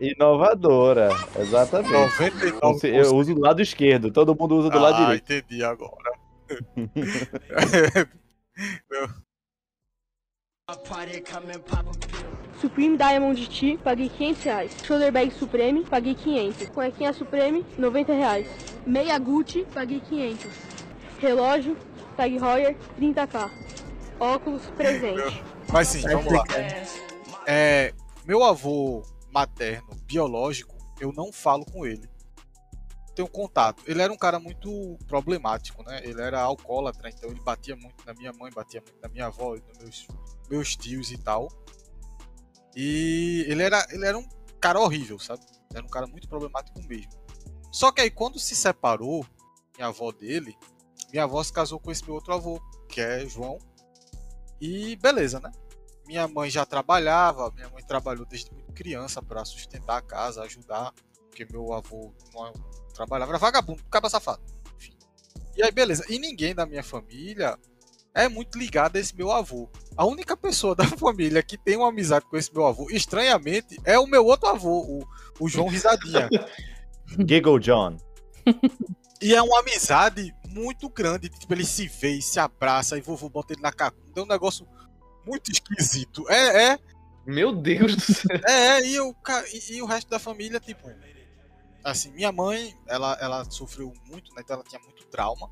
[0.00, 1.90] Inovadora, exatamente.
[1.92, 2.60] 99%.
[2.60, 5.32] Você- Eu uso do lado esquerdo, todo mundo usa do lado ah, direito.
[5.32, 6.12] entendi agora.
[12.58, 14.72] Supreme Diamond Tea, paguei 500 reais.
[14.82, 16.70] Shoulder Bag Supreme, paguei 500.
[16.70, 18.46] Cuequinha Supreme, 90 reais.
[18.86, 20.50] Meia Gucci, paguei 500.
[21.20, 21.76] Relógio,
[22.16, 23.50] Tag Heuer, 30k.
[24.18, 25.42] Óculos, presente.
[25.70, 26.44] Mas sim, vamos lá.
[27.46, 27.92] É,
[28.24, 32.08] meu avô materno, biológico, eu não falo com ele.
[33.14, 33.82] Tenho contato.
[33.86, 36.00] Ele era um cara muito problemático, né?
[36.02, 39.54] Ele era alcoólatra, então ele batia muito na minha mãe, batia muito na minha avó,
[39.54, 40.06] nos meus,
[40.50, 41.48] meus tios e tal.
[42.74, 44.28] E ele era, ele era um
[44.60, 45.44] cara horrível, sabe?
[45.72, 47.12] Era um cara muito problemático mesmo.
[47.70, 49.24] Só que aí quando se separou,
[49.76, 50.56] minha avó dele,
[51.12, 53.58] minha avó se casou com esse meu outro avô, que é João.
[54.60, 55.50] E beleza, né?
[56.06, 60.92] Minha mãe já trabalhava, minha mãe trabalhou desde muito criança para sustentar a casa, ajudar,
[61.34, 62.52] porque meu avô não
[62.94, 64.40] trabalhava, era vagabundo, caba safado.
[64.78, 64.96] Enfim.
[65.56, 66.04] E aí, beleza.
[66.08, 67.58] E ninguém da minha família
[68.14, 69.68] é muito ligado a esse meu avô.
[69.96, 73.98] A única pessoa da família que tem uma amizade com esse meu avô, estranhamente, é
[73.98, 75.04] o meu outro avô, o,
[75.40, 76.30] o João Risadinha.
[77.28, 77.96] Giggle John.
[79.20, 81.28] E é uma amizade muito grande.
[81.28, 84.02] Tipo, ele se vê e se abraça e vovô bota ele na cacunda.
[84.16, 84.66] É um negócio
[85.26, 86.28] muito esquisito.
[86.30, 86.78] É, é.
[87.26, 88.38] Meu Deus do céu.
[88.46, 88.86] É, é.
[88.86, 90.88] E, ca- e, e o resto da família, tipo.
[91.84, 94.40] Assim, minha mãe, ela, ela sofreu muito, né?
[94.42, 95.50] Então ela tinha muito trauma.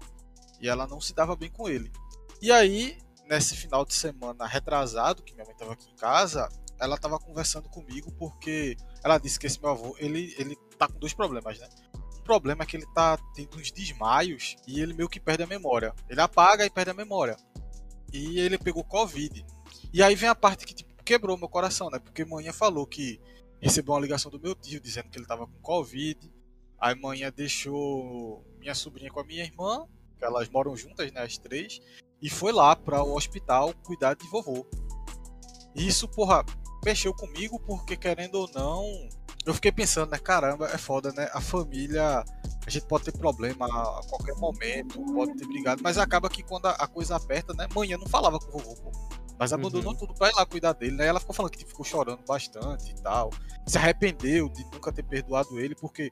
[0.61, 1.93] E ela não se dava bem com ele.
[2.41, 2.97] E aí,
[3.29, 6.49] nesse final de semana retrasado, que minha mãe tava aqui em casa,
[6.81, 10.99] ela tava conversando comigo porque ela disse que esse meu avô, ele, ele tá com
[10.99, 11.69] dois problemas, né?
[12.19, 15.47] Um problema é que ele tá tendo uns desmaios e ele meio que perde a
[15.47, 15.95] memória.
[16.09, 17.37] Ele apaga e perde a memória.
[18.13, 19.45] E ele pegou Covid.
[19.93, 21.99] E aí vem a parte que tipo, quebrou meu coração, né?
[21.99, 23.21] Porque manhã falou que
[23.63, 26.19] recebeu uma ligação do meu tio dizendo que ele tava com Covid.
[26.81, 29.87] Aí manhã deixou minha sobrinha com a minha irmã,
[30.19, 31.23] que elas moram juntas, né?
[31.23, 31.81] As três.
[32.21, 34.67] E foi lá para o hospital cuidar de vovô.
[35.77, 36.45] Isso, porra,
[36.85, 38.85] mexeu comigo porque, querendo ou não,
[39.47, 40.19] eu fiquei pensando, né?
[40.19, 41.31] Caramba, é foda, né?
[41.33, 42.25] A família,
[42.67, 46.67] a gente pode ter problema a qualquer momento, pode ter brigado, mas acaba que quando
[46.67, 47.69] a, a coisa aperta, né?
[47.73, 49.22] Manhã não falava com o vovô, pô.
[49.39, 51.07] Mas abandonou tudo pra ir lá cuidar dele, né?
[51.07, 53.31] Ela ficou falando que tipo, ficou chorando bastante e tal.
[53.67, 56.11] Se arrependeu de nunca ter perdoado ele, porque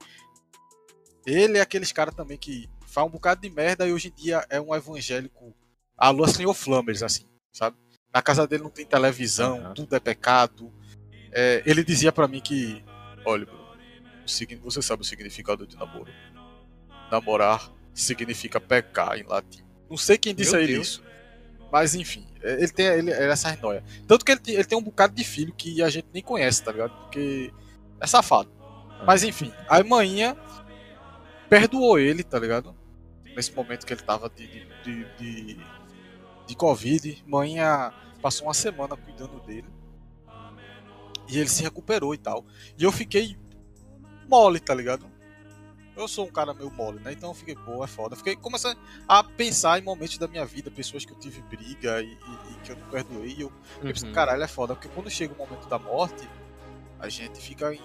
[1.26, 4.44] ele é aqueles caras também que faz um bocado de merda e hoje em dia
[4.50, 5.54] é um evangélico
[5.96, 7.76] alô senhor Flammers, assim, sabe?
[8.12, 10.72] Na casa dele não tem televisão, tudo é pecado.
[11.30, 12.84] É, ele dizia pra mim que,
[13.24, 13.46] olha,
[14.62, 16.10] você sabe o significado de namoro?
[17.10, 19.64] Namorar significa pecar em latim.
[19.88, 20.86] Não sei quem disse Meu a ele Deus.
[20.88, 21.02] isso.
[21.70, 23.82] Mas enfim, ele tem ele, ele é essas noias.
[24.06, 26.62] Tanto que ele, tem- ele tem um bocado de filho que a gente nem conhece,
[26.62, 26.96] tá ligado?
[27.02, 27.52] Porque
[28.00, 28.50] é safado.
[29.06, 30.36] Mas enfim, a manhã
[31.48, 32.74] perdoou ele, tá ligado?
[33.34, 34.46] Nesse momento que ele tava de,
[34.82, 35.60] de, de,
[36.46, 37.22] de, Covid.
[37.26, 39.68] Manhã passou uma semana cuidando dele.
[41.28, 42.44] E ele se recuperou e tal.
[42.78, 43.36] E eu fiquei
[44.28, 45.09] mole, tá ligado?
[46.00, 47.12] Eu sou um cara meio mole, né?
[47.12, 48.16] Então eu fiquei, pô, é foda.
[48.16, 52.06] Fiquei começando a pensar em momentos da minha vida, pessoas que eu tive briga e,
[52.06, 53.34] e- e que eu não perdoei.
[53.36, 54.14] E eu fiquei pensando, Uhum.
[54.14, 54.74] caralho, é foda.
[54.74, 56.26] Porque quando chega o momento da morte,
[56.98, 57.76] a gente fica,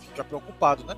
[0.00, 0.94] fica preocupado, né?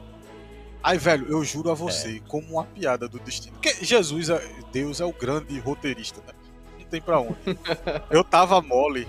[0.82, 3.54] Aí, velho, eu juro a você, como uma piada do destino.
[3.54, 4.38] Porque Jesus, é,
[4.72, 6.34] Deus é o grande roteirista, né?
[6.78, 7.36] Não tem pra onde.
[8.10, 9.06] eu tava mole,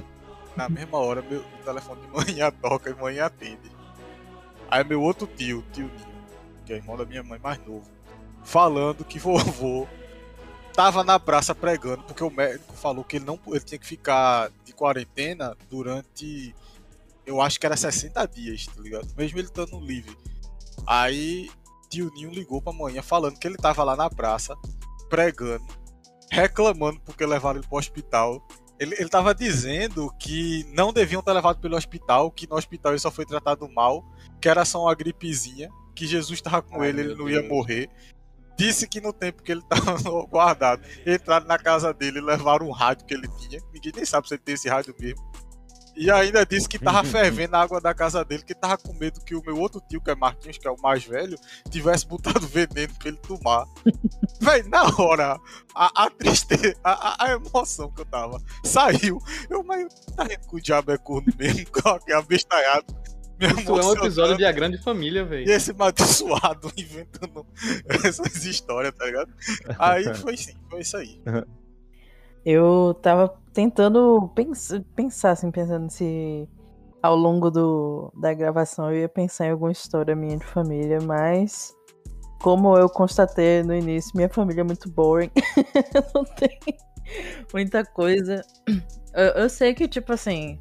[0.56, 3.72] na mesma hora, meu telefone de manhã toca e manhã atende.
[4.70, 6.15] Aí meu outro tio, tio Ninho,
[6.66, 7.90] que é irmão da minha mãe mais novo,
[8.44, 9.88] falando que vovô
[10.74, 14.52] tava na praça pregando, porque o médico falou que ele não ele tinha que ficar
[14.66, 16.54] de quarentena durante
[17.26, 19.08] eu acho que era 60 dias, tá ligado?
[19.18, 20.16] Mesmo ele estando livre.
[20.86, 21.50] Aí
[21.90, 24.56] tio Ninho ligou pra manhã falando que ele tava lá na praça
[25.10, 25.66] pregando,
[26.32, 28.46] reclamando porque levaram ele pro hospital.
[28.78, 33.00] Ele, ele tava dizendo que não deviam ter levado pelo hospital, que no hospital ele
[33.00, 34.04] só foi tratado mal,
[34.42, 37.50] que era só uma gripezinha, que Jesus tava com Ai, ele, ele não ia Deus.
[37.52, 37.90] morrer.
[38.58, 43.06] Disse que no tempo que ele tava guardado, entraram na casa dele levaram um rádio
[43.06, 43.60] que ele tinha.
[43.74, 45.24] Ninguém nem sabe se ele tem esse rádio mesmo.
[45.98, 49.22] E ainda disse que tava fervendo a água da casa dele, que tava com medo
[49.24, 51.38] que o meu outro tio, que é Marquinhos, que é o mais velho,
[51.70, 53.66] tivesse botado veneno pra ele tomar.
[54.42, 55.40] Véi, na hora,
[55.74, 59.20] a, a tristeza, a, a- a emoção que eu tava saiu.
[59.50, 61.66] Eu, mas tá rindo que o diabo é corno mesmo,
[62.06, 62.86] que é abestalhado.
[63.40, 65.52] Me Isso é um episódio de A Grande Família, E velho.
[65.52, 67.46] esse amaldiçoado inventando
[68.06, 69.32] essas histórias, tá ligado?
[69.78, 71.22] Aí foi sim, foi isso aí.
[72.46, 76.48] Eu tava tentando pens pensar, assim, pensando se
[77.02, 81.76] ao longo do, da gravação eu ia pensar em alguma história minha de família, mas
[82.42, 85.32] como eu constatei no início, minha família é muito boring.
[86.14, 86.60] Não tem
[87.54, 88.42] muita coisa.
[89.14, 90.60] Eu, eu sei que, tipo assim,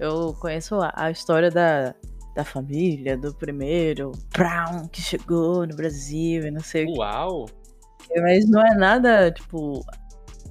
[0.00, 1.94] Eu conheço a, a história da,
[2.34, 7.44] da família, do primeiro Brown que chegou no Brasil e não sei o Uau!
[7.44, 8.20] que.
[8.20, 9.84] Mas não é nada, tipo,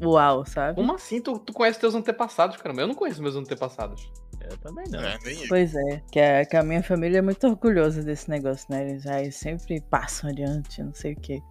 [0.01, 0.75] uau, sabe?
[0.75, 1.19] Como assim?
[1.19, 2.83] Tu, tu conhece teus antepassados, caramba?
[2.83, 4.09] Eu não conheço meus antepassados.
[4.39, 4.99] Eu também não.
[4.99, 5.17] É.
[5.49, 8.87] Pois é, que a, que a minha família é muito orgulhosa desse negócio, né?
[8.87, 11.41] Eles aí sempre passam adiante, não sei o quê.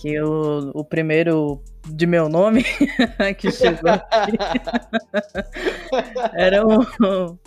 [0.00, 2.64] Que o, o primeiro de meu nome
[3.38, 4.32] que chegou aqui
[6.34, 7.38] era o,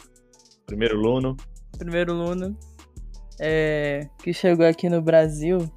[0.66, 1.36] Primeiro Luno.
[1.78, 2.56] primeiro Luna
[3.40, 5.70] é, que chegou aqui no Brasil,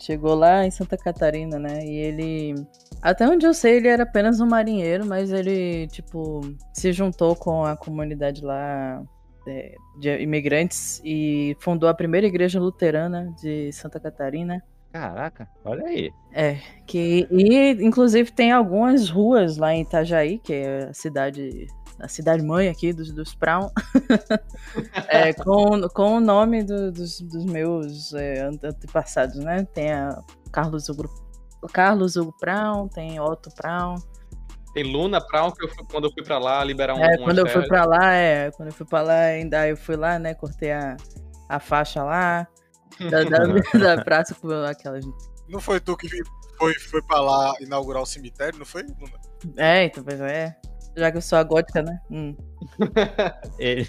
[0.00, 1.84] chegou lá em Santa Catarina, né?
[1.84, 2.54] E ele,
[3.02, 6.40] até onde eu sei, ele era apenas um marinheiro, mas ele, tipo,
[6.72, 9.02] se juntou com a comunidade lá
[9.46, 14.62] é, de imigrantes e fundou a primeira igreja luterana de Santa Catarina.
[14.94, 16.12] Caraca, olha aí.
[16.32, 21.66] É, que e inclusive tem algumas ruas lá em Itajaí, que é a cidade,
[21.98, 23.70] a cidade mãe aqui dos, dos Brown,
[25.08, 29.64] é, com, com o nome do- dos, dos meus é, ante- antepassados, né?
[29.74, 30.16] Tem a
[30.52, 31.10] Carlos Hugo,
[31.72, 33.96] Carlos Hugo Brown, tem Otto Brown.
[34.74, 37.02] Tem Luna Brown, que eu fui- quando eu fui pra lá liberar um.
[37.04, 39.96] É, quando eu fui pra lá, é, quando eu fui pra lá, ainda eu fui
[39.96, 40.34] lá, né?
[40.34, 40.96] Cortei a,
[41.48, 42.46] a faixa lá
[43.10, 43.38] da, da,
[43.96, 45.04] da praça com aquelas
[45.48, 46.08] Não foi tu que
[46.58, 48.82] foi, foi pra lá inaugurar o cemitério, não foi?
[48.82, 49.18] Luna?
[49.56, 50.56] É, então, pois é.
[50.96, 51.98] Já que eu sou a gótica, né?
[52.10, 52.36] Hum.
[53.58, 53.88] Ele-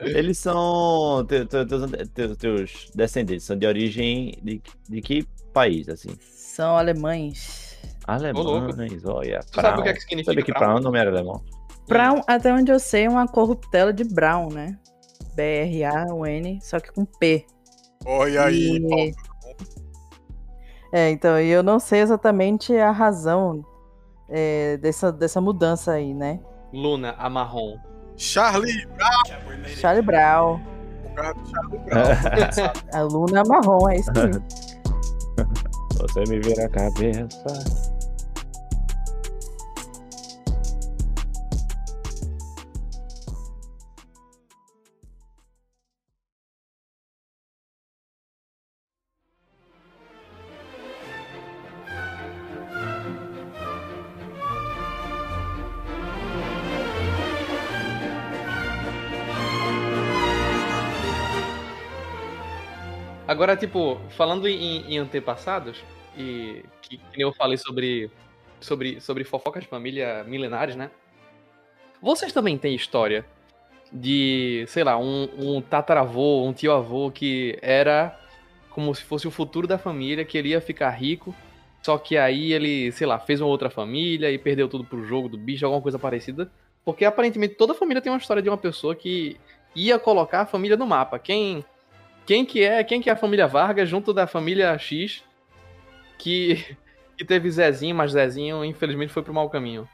[0.00, 1.24] Eles são.
[1.28, 5.22] te- te- Teus, teus- teus descendentes são de origem de, de que
[5.52, 6.10] país, assim?
[6.20, 7.78] São alemães.
[8.06, 9.40] Alemães, olha.
[9.52, 10.74] Tu sabe o que, é que significa Sabe que Brown?
[10.74, 11.44] Brown não era alemão?
[11.88, 14.76] Brown, até onde eu sei, é uma corruptela de Brown, né?
[15.36, 17.46] B-R-A-U-N, só que com P.
[18.06, 19.10] Olha aí, E- Paulo.
[20.92, 23.62] É, então, e eu não sei exatamente a razão
[24.28, 26.40] é, dessa, dessa mudança aí, né?
[26.72, 27.76] Luna, a marrom.
[28.16, 28.86] Charlie,
[29.76, 30.58] Charlie Brown,
[31.04, 32.72] o cara do Charlie Brown.
[32.94, 34.30] a Luna marrom, é isso aí.
[36.00, 37.85] Você me vira a cabeça.
[63.46, 65.80] Agora, tipo, falando em, em antepassados,
[66.18, 68.10] e que, que eu falei sobre,
[68.60, 70.90] sobre, sobre fofocas de família milenares, né?
[72.02, 73.24] Vocês também têm história
[73.92, 78.18] de, sei lá, um, um tataravô, um tio-avô que era
[78.68, 81.32] como se fosse o futuro da família, que ele ia ficar rico,
[81.84, 85.28] só que aí ele, sei lá, fez uma outra família e perdeu tudo pro jogo
[85.28, 86.50] do bicho, alguma coisa parecida.
[86.84, 89.36] Porque aparentemente toda família tem uma história de uma pessoa que
[89.72, 91.16] ia colocar a família no mapa.
[91.16, 91.64] Quem
[92.26, 95.22] quem que é, quem que é a família Vargas junto da família X
[96.18, 96.76] que
[97.16, 99.88] que teve Zezinho, mas Zezinho infelizmente foi pro mau caminho.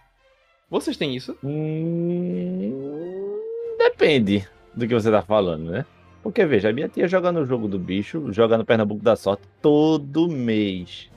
[0.68, 1.36] Vocês têm isso?
[1.44, 3.38] Hum,
[3.78, 5.86] depende do que você tá falando, né?
[6.22, 9.42] Porque, veja, a minha tia joga no jogo do bicho, joga no Pernambuco da Sorte
[9.60, 11.10] todo mês.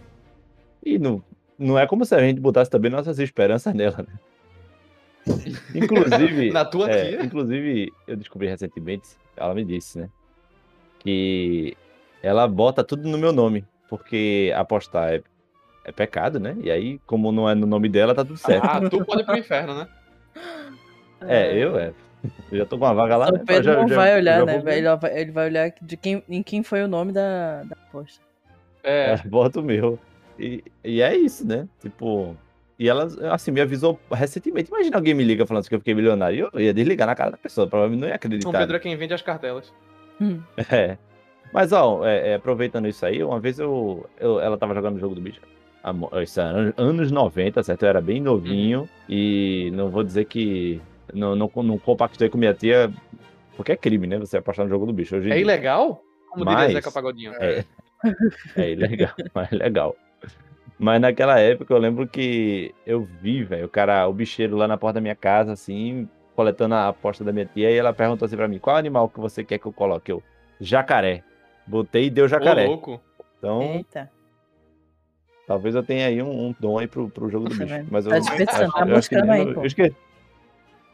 [0.84, 1.24] E não,
[1.58, 4.20] não é como se a gente botasse também nossas esperanças nela, né?
[5.74, 7.24] Inclusive, Na tua é, tia?
[7.24, 10.10] inclusive, eu descobri recentemente, ela me disse, né?
[11.06, 11.78] Que
[12.24, 15.22] ela bota tudo no meu nome, porque apostar é,
[15.86, 16.58] é pecado, né?
[16.60, 18.66] E aí, como não é no nome dela, tá tudo certo.
[18.66, 19.88] Ah, tu pode ir pro inferno, né?
[21.28, 21.94] É, eu é.
[22.52, 23.30] Eu já tô com uma vaga lá.
[23.30, 23.44] O né?
[23.48, 24.56] Pedro Já- não já- vai olhar, né?
[24.56, 28.22] Ele vai, ele vai olhar de quem, em quem foi o nome da, da aposta.
[28.84, 29.12] É.
[29.12, 29.98] É, bota o meu.
[30.38, 31.68] E, e é isso, né?
[31.82, 32.36] Tipo.
[32.78, 34.70] E ela, assim, me avisou recentemente.
[34.70, 36.50] Imagina alguém me liga falando assim que eu fiquei milionário.
[36.54, 38.60] Eu ia desligar na cara da pessoa, provavelmente não ia O acreditar.
[38.60, 39.74] Pedro é quem vende as cartelas.
[40.22, 40.42] Hum.
[40.72, 40.98] É.
[41.54, 45.00] Mas, ó, é, é, aproveitando isso aí, uma vez eu, eu- ela tava jogando o
[45.00, 45.40] jogo do bicho.
[46.24, 47.84] Isso era anos- anos 90, certo?
[47.84, 48.90] Eu era bem novinho.
[49.08, 50.82] E não vou dizer que.
[51.14, 52.92] Não, não, não compactei com minha tia.
[53.56, 54.18] Porque é crime, né?
[54.18, 55.16] Você apostar no jogo do bicho.
[55.16, 55.42] Hoje É dia.
[55.42, 56.02] ilegal?
[56.30, 57.32] Como diria Mas- Zeca Pagodinho.
[57.36, 57.64] É,
[58.58, 59.96] é ilegal, mas é legal.
[60.78, 64.78] Mas naquela época eu lembro que eu vi, velho, o cara, o bicheiro lá na
[64.78, 68.36] porta da minha casa, assim, coletando a aposta da minha tia, e ela perguntou assim
[68.36, 70.12] pra mim: qual animal que você quer que eu coloque?
[70.12, 70.22] Eu,
[70.60, 71.24] jacaré.
[71.66, 72.68] Botei e deu Ô, jacaré.
[72.68, 73.02] louco.
[73.40, 74.12] Então, Eita.
[75.48, 77.66] talvez eu tenha aí um, um dom aí pro, pro jogo do bicho.
[77.68, 77.88] velho.
[77.90, 79.62] Mas eu, Tá desperdiçando, tá buscando aí, eu, pô.
[79.62, 79.96] eu esqueci,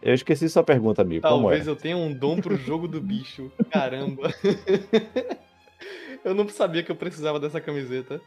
[0.02, 1.22] eu esqueci sua pergunta, amigo.
[1.28, 1.72] Como Talvez é?
[1.72, 3.52] eu tenha um dom pro jogo do bicho.
[3.72, 4.30] Caramba.
[6.24, 8.20] eu não sabia que eu precisava dessa camiseta.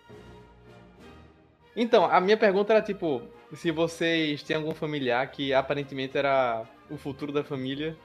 [1.76, 3.22] Então, a minha pergunta era tipo,
[3.54, 7.96] se vocês têm algum familiar que aparentemente era o futuro da família,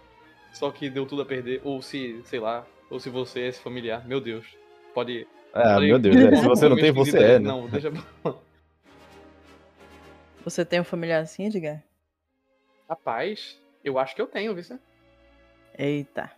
[0.54, 3.62] só que deu tudo a perder, ou se, sei lá, ou se você é esse
[3.62, 4.46] familiar, meu Deus.
[4.94, 5.28] Pode.
[5.54, 7.48] Ah, pode- meu Deus, é, se você não tem, você é, né?
[7.48, 7.92] Não, deixa.
[10.44, 11.84] Você tem um familiar assim, Edgar?
[12.88, 14.80] Rapaz, eu acho que eu tenho, viu?
[15.78, 16.32] Eita.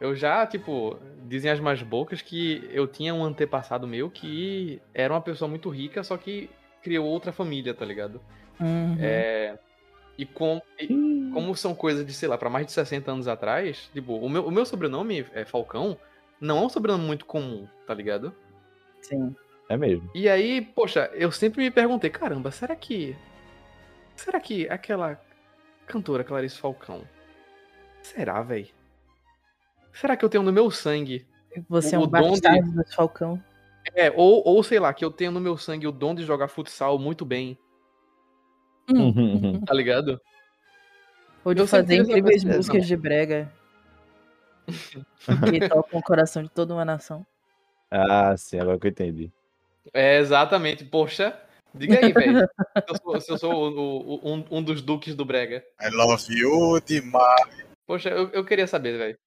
[0.00, 5.12] Eu já, tipo, dizem as mais bocas que eu tinha um antepassado meu que era
[5.12, 6.48] uma pessoa muito rica, só que
[6.82, 8.20] criou outra família, tá ligado?
[8.60, 8.96] Uhum.
[9.00, 9.58] É.
[10.16, 10.88] E, com, e
[11.32, 14.44] como são coisas de, sei lá, pra mais de 60 anos atrás, tipo, o meu,
[14.46, 15.96] o meu sobrenome é Falcão,
[16.40, 18.34] não é um sobrenome muito comum, tá ligado?
[19.00, 19.34] Sim.
[19.68, 20.10] É mesmo.
[20.14, 23.14] E aí, poxa, eu sempre me perguntei, caramba, será que.
[24.16, 25.20] Será que aquela
[25.86, 27.02] cantora Clarice Falcão.
[28.02, 28.70] Será, véi?
[29.92, 31.26] Será que eu tenho no meu sangue?
[31.68, 33.42] Você é O um dom de- bastardo do Falcão.
[33.94, 36.48] É, ou, ou sei lá, que eu tenho no meu sangue o dom de jogar
[36.48, 37.58] futsal muito bem,
[38.90, 39.60] Hum.
[39.66, 40.18] tá ligado?
[41.44, 43.52] Ou de Eu fazer incríveis músicas de brega.
[45.60, 47.26] que tocam o coração de toda uma nação.
[47.90, 49.32] Ah, sim, agora que eu entendi.
[49.92, 50.84] É, exatamente.
[50.84, 51.38] Poxa,
[51.74, 52.48] diga aí, velho.
[52.88, 55.62] Se eu sou, se eu sou o- o- um, um dos duques do Brega.
[55.80, 57.66] I love you demais.
[57.86, 59.18] Poxa, eu, eu queria saber, velho.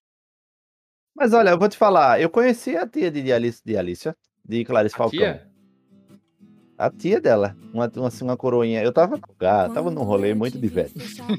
[1.15, 4.15] Mas olha, eu vou te falar, eu conheci a tia de, Alice, de Alicia,
[4.47, 5.19] de Clarice A Falcão.
[5.19, 5.47] tia?
[6.77, 8.81] A tia dela, uma, uma, assim, uma coroinha.
[8.81, 10.89] Eu tava no lugar, tava num rolê muito de velho.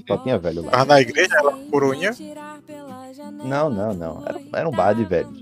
[0.07, 0.71] Só tinha velho lá.
[0.71, 2.12] Tava na igreja, ela coroinha.
[3.45, 4.25] Não, não, não.
[4.27, 5.41] Era, era um bar de velhos.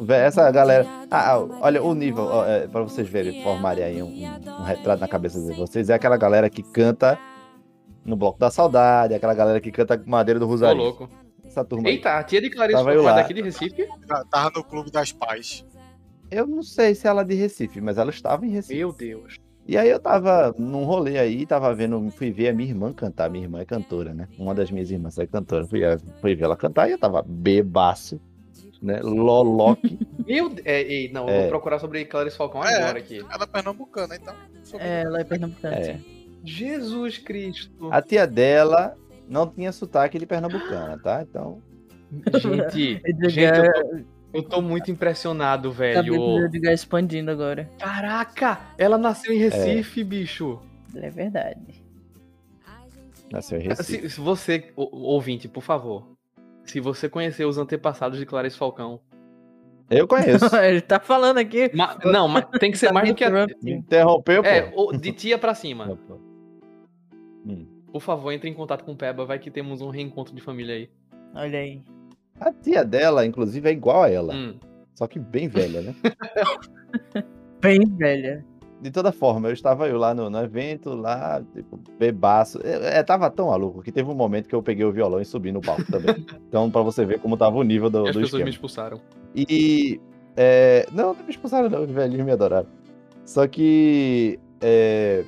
[0.00, 0.86] Vé- Essa galera.
[1.10, 4.62] Ah, ah, olha o nível, ó, é, pra vocês verem, formarem aí um, um- um
[4.64, 5.90] retrato na cabeça de vocês.
[5.90, 7.18] É aquela galera que canta
[8.04, 10.80] no Bloco da Saudade, aquela galera que canta Madeira do Tô Rosário.
[10.80, 11.10] louco.
[11.44, 11.96] Essa turma aí.
[11.96, 13.12] Eita, a tia de Clarice Tava é lá.
[13.14, 13.86] daqui de Recife?
[14.06, 15.66] Tá- Tava no clube das pais.
[16.30, 18.74] Eu não sei se ela é de Recife, mas ela estava em Recife.
[18.78, 19.36] Meu Deus.
[19.66, 23.28] E aí eu tava num rolê aí, tava vendo, fui ver a minha irmã cantar.
[23.30, 24.26] Minha irmã é cantora, né?
[24.38, 25.66] Uma das minhas irmãs é cantora.
[25.66, 25.80] Fui,
[26.20, 28.18] fui ver ela cantar e eu tava bebaço,
[28.80, 29.00] né?
[29.02, 29.98] Loloque.
[30.26, 30.66] Meu Deus.
[30.66, 31.40] É, ei, não, eu É.
[31.40, 32.74] vou procurar sobre Clarice Falcão É.
[32.82, 33.18] agora aqui.
[33.18, 34.34] Ela é pernambucana, então.
[34.78, 35.76] É, ela é pernambucana.
[35.76, 36.00] É.
[36.44, 37.90] Jesus Cristo.
[37.92, 38.96] A tia dela
[39.28, 41.22] não tinha sotaque de pernambucana, tá?
[41.28, 41.60] Então,
[42.40, 46.44] Gente, gente, eu tô, eu tô muito impressionado, do velho.
[46.44, 47.68] Edgar expandindo agora.
[47.78, 50.60] Caraca, ela nasceu em Recife, bicho.
[50.94, 51.84] É verdade.
[53.32, 54.02] nasceu em Recife.
[54.02, 56.06] Se, se você, ouvinte, por favor,
[56.64, 59.00] se você conhecer os antepassados de Clarice Falcão.
[59.90, 60.44] Eu conheço.
[60.56, 61.70] Ele tá falando aqui.
[61.74, 63.30] ma- não, mas tem que ser Tá mais do que a.
[63.62, 64.48] Me interrompeu, pô.
[64.48, 65.98] É, o- de tia pra cima.
[67.46, 67.66] Hum.
[67.90, 70.74] Por favor, entre em contato com o Peba, vai que temos um reencontro de família
[70.74, 70.90] aí.
[71.34, 71.82] Olha aí.
[72.40, 74.34] A tia dela, inclusive, é igual a ela.
[74.34, 74.54] Hum.
[74.94, 75.94] Só que bem velha, né?
[77.60, 78.44] Bem velha.
[78.80, 82.60] De toda forma, eu estava eu lá no, no evento, lá, tipo, bebaço.
[82.62, 85.24] É, é, tava tão maluco que teve um momento que eu peguei o violão e
[85.24, 86.14] subi no palco também.
[86.48, 88.44] então, pra você ver como tava o nível do, E as do pessoas esquema.
[88.44, 89.00] me expulsaram.
[89.34, 90.00] E.
[90.36, 91.82] é, não, não me expulsaram, não.
[91.82, 92.68] Os velhinhos me adoraram.
[93.24, 94.38] Só que.
[94.60, 95.24] É,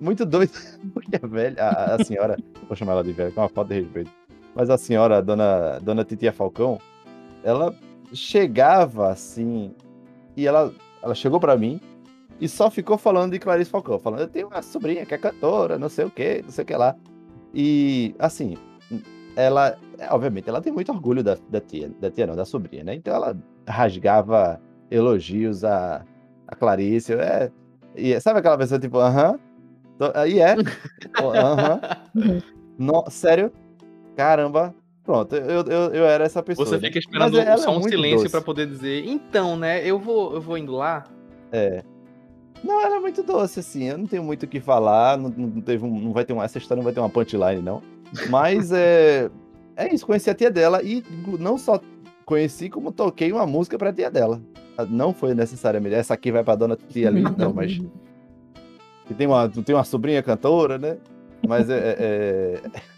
[0.00, 0.52] muito doido.
[0.94, 1.62] Porque a velha.
[1.62, 2.38] A, a senhora.
[2.66, 4.10] Vou chamar ela de velha, que é uma falta de respeito.
[4.54, 6.78] Mas a senhora, a dona, dona Titia Falcão,
[7.42, 7.74] ela
[8.12, 9.74] chegava assim.
[10.36, 11.80] E ela, ela chegou pra mim
[12.40, 13.98] e só ficou falando de Clarice Falcão.
[13.98, 16.66] Falando, eu tenho uma sobrinha que é cantora, não sei o que, não sei o
[16.66, 16.96] que lá.
[17.54, 18.56] E, assim,
[19.36, 22.84] ela, é, obviamente, ela tem muito orgulho da, da tia, da tia não, da sobrinha,
[22.84, 22.94] né?
[22.94, 23.36] Então ela
[23.68, 24.60] rasgava
[24.90, 26.04] elogios a,
[26.48, 27.14] a Clarice.
[27.14, 27.50] É,
[27.94, 29.38] e sabe aquela pessoa tipo, aham?
[30.14, 30.56] Aí é.
[31.16, 31.80] Aham.
[32.78, 33.52] No- Sério?
[34.16, 34.74] Caramba.
[35.04, 36.66] Pronto, eu, eu, eu era essa pessoa.
[36.66, 39.98] Você fica esperando Mas ela é só um silêncio pra poder dizer, então, né, eu
[39.98, 41.04] vou, eu vou indo lá.
[41.50, 41.82] É.
[42.62, 43.88] Não, ela é muito doce, assim.
[43.88, 45.18] Eu não tenho muito o que falar.
[45.18, 47.60] Não, não teve um, não vai ter uma, essa história não vai ter uma punchline,
[47.60, 47.82] não.
[48.30, 49.28] Mas é.
[49.74, 51.02] É isso, conheci a tia dela e
[51.40, 51.80] não só
[52.24, 54.40] conheci, como toquei uma música pra tia dela.
[54.76, 55.94] Ah, Não foi necessariamente.
[55.94, 57.80] Essa aqui vai pra dona tia ali, não, mas.
[59.06, 60.98] Que tem uma, tem uma sobrinha cantora, né?
[61.46, 61.78] Mas é.
[61.78, 62.91] é- é-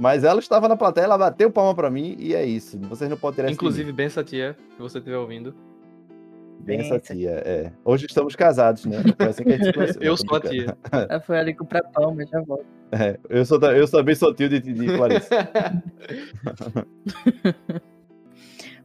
[0.00, 2.78] Mas ela estava na plateia, ela bateu palma pra mim e é isso.
[2.88, 3.50] Vocês não podem tirar.
[3.52, 5.54] Inclusive, bem essa tia, que você estiver ouvindo.
[6.60, 6.98] Bem Benção.
[6.98, 7.70] tia, é.
[7.84, 8.96] Hoje estamos casados, né?
[9.14, 10.00] Foi assim que a gente conheceu.
[10.00, 10.74] Eu sou a tia.
[10.90, 12.64] Ela foi ali comprar palma, já volto.
[12.92, 15.28] É, eu, sou eu também sou tio de, de Clarice.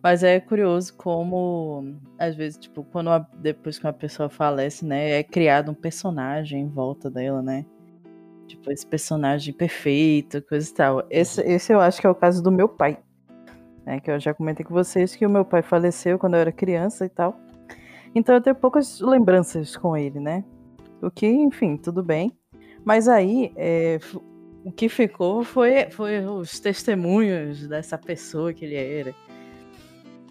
[0.04, 5.12] Mas é curioso como, às vezes, tipo, quando uma- depois que uma pessoa falece, né,
[5.20, 7.66] é criado um personagem em volta dela, né?
[8.48, 11.04] Tipo, esse personagem perfeito, coisa e tal.
[11.10, 12.98] Esse, esse eu acho que é o caso do meu pai.
[13.86, 16.52] Né, que eu já comentei com vocês que o meu pai faleceu quando eu era
[16.52, 17.40] criança e tal.
[18.16, 20.44] Então eu tenho poucas lembranças com ele, né?
[21.02, 22.32] O que, enfim, tudo bem.
[22.84, 24.00] Mas aí, é,
[24.64, 29.14] o que ficou foi, foi os testemunhos dessa pessoa que ele era.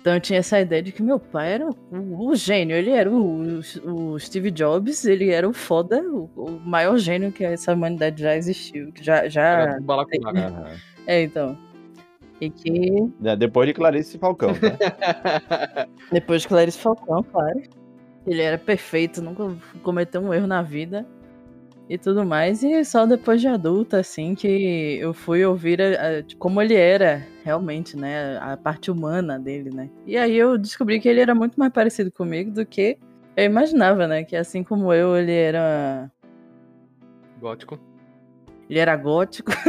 [0.05, 3.11] Então eu tinha essa ideia de que meu pai era o, o gênio, ele era
[3.11, 8.21] o, o Steve Jobs, ele era o foda, o, o maior gênio que essa humanidade
[8.21, 9.79] já existiu, que já, já Era.
[10.27, 10.77] Aham.
[11.09, 11.57] é, então.
[12.39, 14.77] E que É, Depois de Clarice Falcão, né?
[16.13, 17.63] depois de Clarice Falcão, claro.
[18.27, 21.07] Ele era perfeito, nunca cometeu um erro na vida
[21.89, 22.63] e tudo mais.
[22.63, 27.27] E só depois de adulta, assim, que eu fui ouvir a- a- como ele era
[27.45, 28.39] realmente, né?
[28.39, 29.91] A parte humana dele, né?
[30.07, 32.99] E aí eu descobri que ele era muito mais parecido comigo do que
[33.37, 34.25] eu imaginava, né?
[34.25, 36.11] Que assim como eu, ele era.
[37.39, 37.79] Gótico.
[38.69, 39.53] Ele era gótico.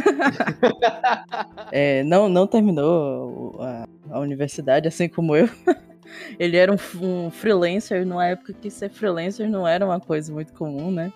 [1.72, 5.50] É, não, não terminou a, a universidade, assim como eu.
[6.40, 10.54] Ele era um, um freelancer numa época que ser freelancer não era uma coisa muito
[10.54, 11.12] comum, né?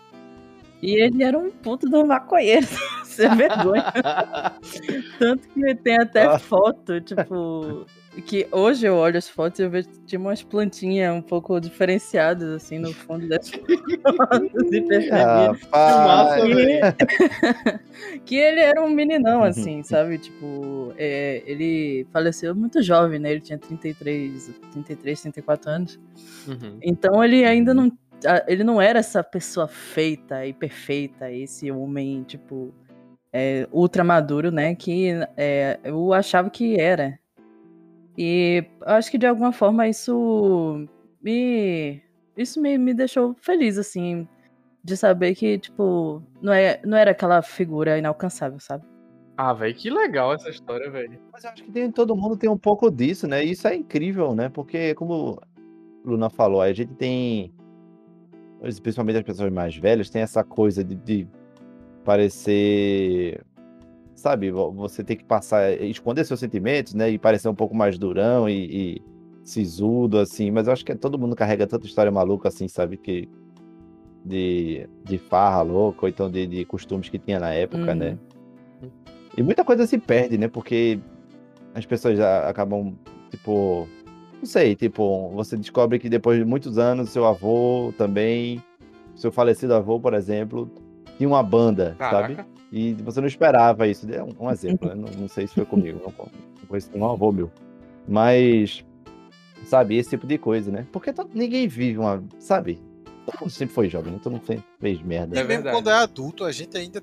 [0.81, 2.67] E ele era um puto de um maconheiro,
[3.21, 3.83] sem vergonha.
[5.19, 6.39] Tanto que tem até Ah.
[6.39, 7.85] foto, tipo.
[8.25, 11.57] Que hoje eu olho as fotos e eu vejo que tinha umas plantinhas um pouco
[11.59, 16.41] diferenciadas, assim, no fundo das fotos e percebi Rapaz.
[16.41, 18.93] que, que ele era um Uhum.
[18.95, 20.17] meninão, assim, sabe?
[20.17, 23.31] Tipo, é, ele faleceu muito jovem, né?
[23.31, 25.99] Ele tinha 33, 33, 34 anos.
[26.47, 26.77] Uhum.
[26.81, 27.91] Então ele ainda não.
[28.25, 32.73] a- Ele não era essa pessoa feita e perfeita, esse homem, tipo,
[33.31, 34.75] é, ultra maduro, né?
[34.75, 37.19] Que é, eu achava que era.
[38.17, 40.85] E eu acho que de alguma forma isso
[41.21, 42.01] me.
[42.35, 44.27] Isso me, me deixou feliz, assim,
[44.83, 48.85] de saber que, tipo, não, é, não era aquela figura inalcançável, sabe?
[49.35, 51.19] Ah, velho, que legal essa história, velho.
[51.31, 53.43] Mas eu acho que tem- todo mundo tem um pouco disso, né?
[53.43, 54.49] E isso é incrível, né?
[54.49, 57.53] Porque, como a Luna falou, a gente tem.
[58.81, 61.27] Principalmente as pessoas mais velhas, tem essa coisa de, de
[62.03, 63.43] parecer.
[64.15, 67.09] Sabe, vo- você tem que passar, esconder seus sentimentos, né?
[67.09, 69.01] E parecer um pouco mais durão e, e
[69.43, 70.51] sisudo, assim.
[70.51, 72.97] Mas eu acho que todo mundo carrega tanta história maluca, assim, sabe?
[72.97, 73.29] Que.
[74.25, 77.95] De, de farra louca, ou então de, de costumes que tinha na época, Uhum.
[77.95, 78.17] né?
[79.37, 80.49] E muita coisa se perde, né?
[80.49, 80.99] Porque
[81.73, 82.95] as pessoas já acabam,
[83.31, 83.87] tipo.
[84.39, 88.61] Não sei, tipo, você descobre que depois de muitos anos, seu avô também,
[89.15, 90.69] seu falecido avô, por exemplo,
[91.19, 92.35] tinha uma banda, sabe?
[92.35, 92.47] Caraca.
[92.71, 94.11] E você não esperava isso.
[94.11, 94.95] É um, um exemplo, né?
[94.95, 97.51] Não, não sei se foi comigo, não, não conheço nenhum avô meu.
[98.07, 98.83] Mas,
[99.65, 100.87] sabe, esse tipo de coisa, né?
[100.91, 102.23] Porque to- ninguém vive uma.
[102.39, 102.81] Sabe?
[103.25, 104.19] Todo mundo sempre foi jovem, né?
[104.23, 105.39] Todo mundo sempre fez merda.
[105.39, 107.01] É mesmo quando é adulto, a gente ainda.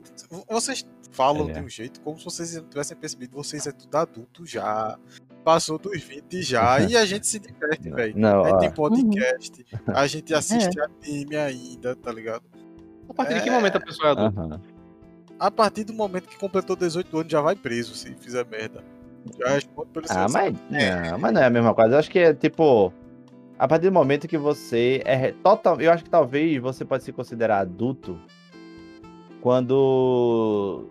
[0.48, 1.52] Vocês falam É.
[1.54, 3.36] de um jeito como se vocês não tivessem percebido.
[3.36, 4.98] Vocês é tudo adulto já.
[5.44, 6.80] Passou dos 20 já.
[6.80, 8.14] e a gente se diverte, velho.
[8.18, 10.84] Não, A gente ó, tem podcast, a gente assiste É.
[10.84, 12.42] anime ainda, tá ligado?
[13.08, 13.52] A partir de que É.
[13.52, 14.40] momento a pessoa é adulta?
[14.40, 14.60] aham.
[15.38, 18.82] A partir do momento que completou 18 anos, já vai preso se fizer merda.
[19.38, 21.94] Já responde pelo Ah, mas, não, mas não é a mesma coisa.
[21.94, 22.92] Eu acho que é tipo.
[23.58, 25.80] A partir do momento que você é total.
[25.80, 28.18] Eu acho que talvez você pode se considerar adulto
[29.40, 30.86] quando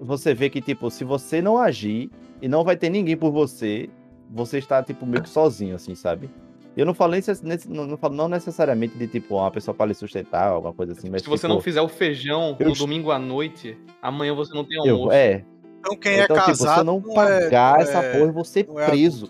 [0.00, 2.10] você vê que, tipo, se você não agir
[2.40, 3.88] e não vai ter ninguém por você,
[4.30, 6.30] você está, tipo, meio que sozinho, assim, sabe?
[6.76, 9.86] Eu não falo, nesse, nesse- não, não falo não necessariamente de, tipo, uma pessoa para
[9.86, 11.22] lhe sustentar, alguma coisa assim, mas.
[11.22, 14.64] Se você tipo, não fizer o feijão eu- no domingo à noite, amanhã você não
[14.64, 15.12] tem eu- almoço.
[15.12, 15.44] É,
[15.80, 18.24] Então quem então, é tipo, se casado eu não não pagar é, essa é- porra,
[18.26, 19.28] eu vou ser é preso.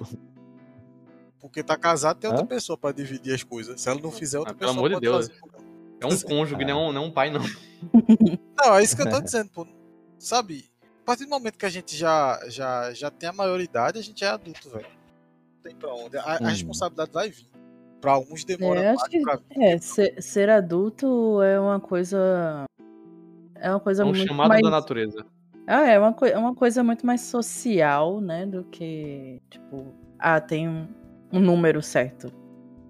[1.41, 2.47] Porque tá casado, tem outra Hã?
[2.49, 3.81] pessoa pra dividir as coisas.
[3.81, 5.29] Se ela não fizer, outra Ah, pelo pessoa amor de Deus.
[5.29, 5.41] fazer.
[6.01, 7.41] É um cônjuge, não, é um- não é um pai, não.
[8.59, 9.67] Não, é isso que eu tô dizendo, pô.
[10.19, 10.67] Sabe,
[11.03, 14.23] a partir do momento que a gente já, já, já tem a maioridade, a gente
[14.23, 14.87] é adulto, velho.
[15.63, 16.17] Tem pra onde.
[16.17, 16.47] A, a Hum.
[16.47, 17.47] responsabilidade vai vir.
[18.01, 19.45] Pra alguns demora É, mais que- pra vir.
[19.63, 22.65] É, ser, ser adulto é uma coisa.
[23.57, 24.63] É uma coisa É um muito chamado mais.
[24.63, 25.25] da natureza.
[25.67, 28.47] Ah, é uma, é uma coisa muito mais social, né?
[28.47, 30.89] Do que, tipo, ah, tem um,
[31.33, 32.33] um número certo.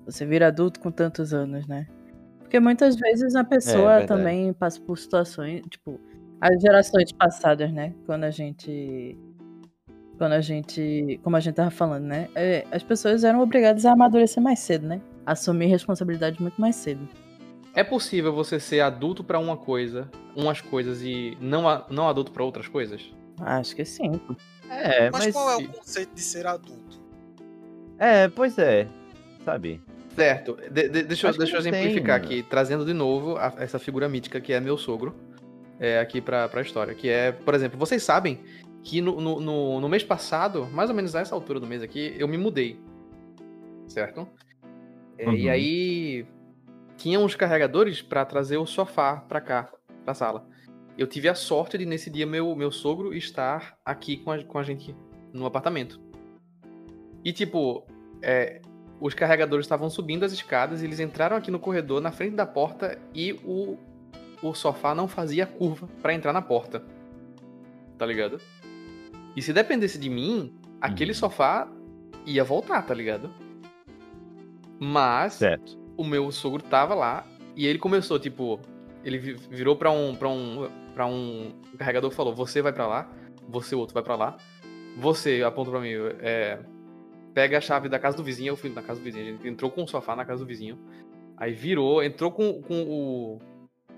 [0.07, 1.87] Você vira adulto com tantos anos, né?
[2.39, 4.07] Porque muitas vezes a pessoa verdade.
[4.09, 6.01] também passa por situações, tipo,
[6.41, 7.93] as gerações passadas, né?
[8.07, 9.19] Quando a gente.
[10.21, 11.19] Quando a gente.
[11.23, 12.29] Como a gente tava falando, né?
[12.35, 15.01] é, as pessoas eram obrigadas a amadurecer mais cedo, né?
[15.25, 17.09] Assumir responsabilidade muito mais cedo.
[17.75, 22.45] É possível você ser adulto pra uma coisa, umas coisas, e não, não adulto pra
[22.45, 23.01] outras coisas?
[23.41, 24.21] Acho que sim.
[24.69, 25.33] É, Mas, mas.
[25.35, 27.01] qual é o conceito de ser adulto?
[27.99, 28.87] É, pois é.
[29.43, 29.81] Sabe?
[30.15, 30.59] Certo.
[30.71, 32.27] De- de- deixa eu, deixa eu não tem, exemplificar né?
[32.27, 35.15] aqui, trazendo de novo a- essa figura mítica que é meu sogro,
[35.79, 36.95] é, aqui pra, pra história.
[36.95, 38.39] Que é, por exemplo, vocês sabem
[38.83, 42.15] que no, no, no- no mês passado, mais ou menos nessa altura do mês aqui,
[42.19, 42.79] eu me mudei.
[43.87, 44.27] Certo?
[45.19, 45.51] É, E Uhum.
[45.53, 46.27] aí
[46.97, 49.71] tinha uns carregadores pra trazer o sofá pra cá,
[50.05, 50.47] pra sala.
[50.99, 54.59] eu tive a sorte de nesse dia meu, meu sogro estar aqui com a, com
[54.59, 54.95] a gente
[55.33, 55.99] no apartamento.
[57.25, 57.87] E tipo,
[58.21, 58.61] é,
[59.01, 62.45] os carregadores estavam subindo as escadas e eles entraram aqui no corredor, na frente da
[62.45, 63.79] porta, e o,
[64.43, 66.83] o sofá não fazia curva pra entrar na porta.
[67.97, 68.39] Tá ligado?
[69.37, 71.17] E se dependesse de mim, aquele Uhum.
[71.19, 71.69] sofá
[72.27, 73.31] ia voltar, tá ligado?
[74.79, 75.79] Mas Certo.
[75.97, 77.25] o meu sogro tava lá
[77.57, 78.61] e ele começou, tipo,
[79.05, 82.87] ele vi- virou pra um para um para um carregador e falou: "Você vai pra
[82.87, 83.09] lá,
[83.49, 84.37] você o outro vai pra lá.
[84.97, 86.59] Você apontou pra mim, é,
[87.33, 89.49] pega a chave da casa do vizinho, eu fui na casa do vizinho, a gente
[89.49, 90.79] entrou com o sofá na casa do vizinho.
[91.37, 93.39] Aí virou, entrou com, com o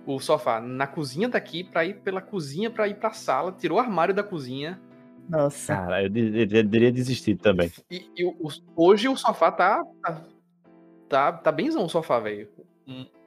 [0.05, 3.80] o sofá na cozinha daqui pra ir pela cozinha pra ir pra sala, tirou o
[3.80, 4.80] armário da cozinha
[5.29, 5.75] Nossa.
[5.75, 7.70] Cara, eu, de- eu teria desistido também.
[7.91, 8.37] e, e o-
[8.77, 9.83] hoje o sofá tá.
[10.03, 10.25] tá-
[11.09, 12.49] Tá, tá benzão o sofá, velho.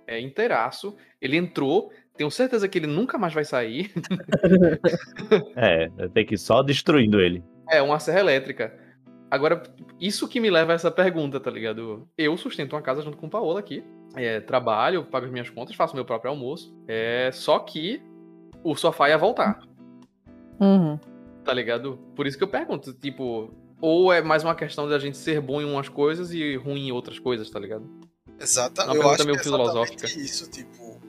[0.07, 0.95] É inteiraço.
[1.21, 1.91] Ele entrou.
[2.17, 3.91] Tenho certeza que ele nunca mais vai sair.
[5.55, 7.43] É, tenho que ir só destruindo ele.
[7.69, 8.73] É uma serra elétrica.
[9.29, 9.61] Agora,
[9.99, 12.07] isso que me leva a essa pergunta, tá ligado?
[12.17, 13.83] Eu sustento uma casa junto com o Paola aqui.
[14.15, 16.75] É, trabalho, pago as minhas contas, faço meu próprio almoço.
[16.87, 18.01] É, só que
[18.63, 19.59] o sofá ia voltar,
[20.59, 20.97] Uhum.
[21.45, 21.97] Tá ligado?
[22.15, 25.61] Por isso que eu pergunto, tipo, ou é mais uma questão da gente ser bom
[25.61, 27.87] em umas coisas e ruim em outras coisas, tá ligado?
[28.39, 30.05] Exata, Uma eu acho que meio é exatamente filosófica.
[30.19, 30.99] isso, tipo,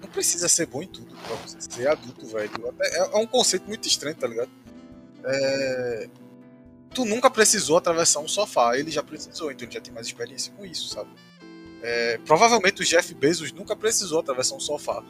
[0.00, 2.50] não precisa ser bom em tudo pra você ser adulto, velho.
[2.80, 4.50] É, é um conceito muito estranho, tá ligado?
[5.24, 6.08] É,
[6.94, 10.52] Tu nunca precisou atravessar um sofá, ele já precisou, então ele já tem mais experiência
[10.56, 11.10] com isso, sabe?
[11.82, 15.04] É, provavelmente o Jeff Bezos nunca precisou atravessar um sofá.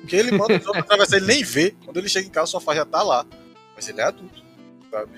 [0.00, 1.74] Porque ele manda os outros atravessar, ele nem vê.
[1.84, 3.26] Quando ele chega em casa, o sofá já tá lá.
[3.74, 4.42] Mas ele é adulto,
[4.90, 5.10] sabe?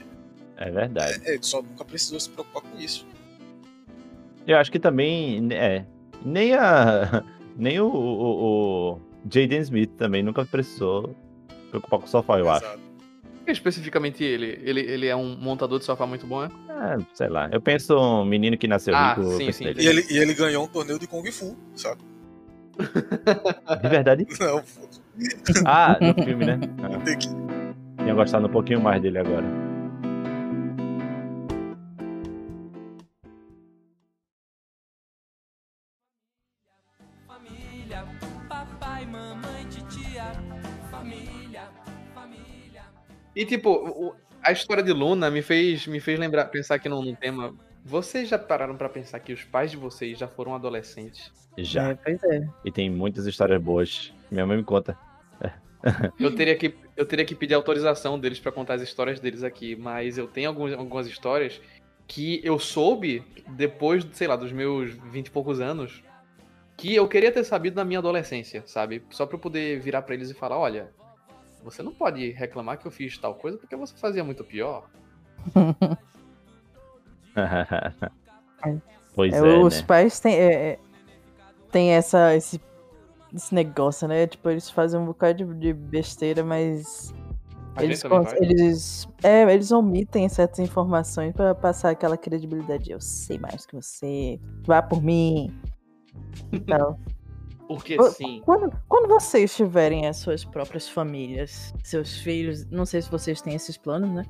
[0.57, 1.21] É verdade.
[1.25, 3.07] É, ele só nunca precisou se preocupar com isso.
[4.47, 5.47] Eu acho que também.
[5.53, 5.85] É.
[6.25, 7.25] Nem a.
[7.59, 9.01] Nem o, o, o
[9.31, 11.17] Jaden Smith também nunca precisou
[11.49, 12.67] se preocupar com o sofá, eu acho.
[12.67, 12.81] Exato.
[13.47, 16.49] Especificamente ele, ele, ele é um montador de sofá muito bom, é?
[16.69, 17.49] É, sei lá.
[17.51, 19.31] Eu penso um menino que nasceu Ah, rico.
[19.39, 19.65] sim, sim.
[19.75, 22.03] E ele, e ele ganhou um torneio de Kung Fu, sabe?
[23.83, 24.27] De verdade?
[24.39, 24.89] Não, foda.
[25.65, 26.61] Ah, no filme, né?
[26.83, 26.99] Ah,
[28.07, 29.45] tinha gostado um pouquinho mais dele agora.
[37.27, 38.05] Família,
[38.49, 40.23] papai, mamãe, titia.
[40.89, 41.63] Família,
[42.15, 42.85] família.
[43.35, 47.53] E tipo, a história de Luna me fez, me fez lembrar, pensar aqui num, tema.
[47.85, 51.33] Vocês já pararam pra pensar que os pais de vocês já foram adolescentes?
[51.59, 51.91] Já.
[51.91, 52.49] É, pois é.
[52.65, 54.15] E tem muitas histórias boas.
[54.31, 54.97] Minha mãe me conta.
[56.19, 59.77] Eu teria que, eu teria que pedir autorização deles pra contar as histórias deles aqui,
[59.77, 61.61] mas eu tenho alguns, algumas histórias
[62.07, 66.03] que eu soube depois, sei lá, dos meus vinte e poucos anos,
[66.77, 69.03] que eu queria ter sabido na minha adolescência, sabe?
[69.11, 70.91] Só pra eu poder virar pra eles e falar, olha,
[71.63, 74.89] você não pode reclamar que eu fiz tal coisa porque você fazia muito pior.
[79.15, 79.87] pois é, É, os né?
[79.87, 80.79] pais têm, é, é,
[81.71, 82.61] têm essa, esse,
[83.37, 84.27] esse negócio, né?
[84.27, 87.15] Tipo, eles fazem um bocado de, de besteira, mas
[87.77, 88.03] A eles,
[88.41, 92.91] eles, é, eles omitem certas informações pra passar aquela credibilidade.
[92.91, 95.53] Eu sei mais que você, vá por mim.
[96.53, 96.99] Então,
[97.69, 98.41] Porque sim.
[98.45, 103.55] quando, quando vocês tiverem as suas próprias famílias, seus filhos, não sei se vocês têm
[103.55, 104.23] esses planos, né?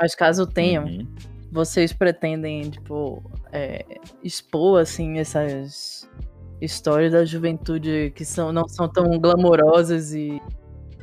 [0.00, 1.06] Mas caso tenham, Uhum.
[1.52, 3.84] vocês pretendem, tipo, é,
[4.22, 6.08] expor, assim, essas
[6.60, 10.40] histórias da juventude que são, não são tão glamourosas e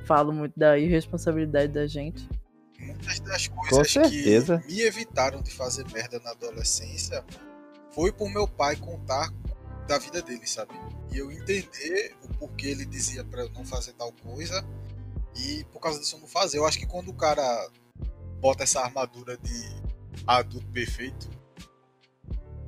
[0.05, 2.27] falam muito da irresponsabilidade da gente.
[2.79, 4.59] Muitas das coisas certeza.
[4.59, 7.23] que me evitaram de fazer merda na adolescência
[7.91, 9.33] foi por meu pai contar
[9.87, 10.73] da vida dele, sabe?
[11.11, 14.63] E eu entender o porquê ele dizia pra eu não fazer tal coisa
[15.35, 16.57] e por causa disso eu não fazer.
[16.59, 17.69] Eu acho que quando o cara
[18.39, 19.65] bota essa armadura de
[20.27, 21.27] adulto perfeito,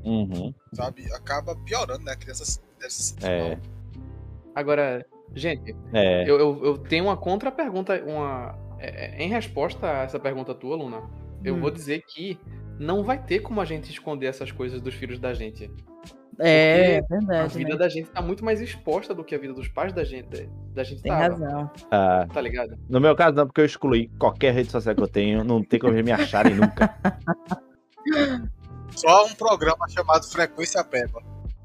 [0.03, 0.53] Uhum.
[0.73, 1.11] sabe?
[1.13, 2.13] Acaba piorando, né?
[2.13, 3.57] A criança se- deve se sentir É.
[4.55, 5.05] Agora,
[5.35, 6.23] gente, É.
[6.29, 8.57] eu, eu, eu tenho uma contra-pergunta, uma.
[8.79, 11.01] é, é, em resposta a essa pergunta tua, Luna,
[11.43, 11.59] eu Hum.
[11.61, 12.39] vou dizer que
[12.79, 15.69] não vai ter como a gente esconder essas coisas dos filhos da gente.
[16.41, 17.75] É, A verdade, vida né?
[17.75, 20.49] da gente tá muito mais exposta do que a vida dos pais da gente.
[20.73, 21.69] Da gente Tem tava, razão.
[21.91, 22.77] Ah, Tá ligado?
[22.89, 25.43] no meu caso, não, porque eu excluí qualquer rede social que eu tenho.
[25.43, 26.95] Não tem como eles me acharem nunca.
[28.95, 31.21] Só um programa chamado Frequência Peba.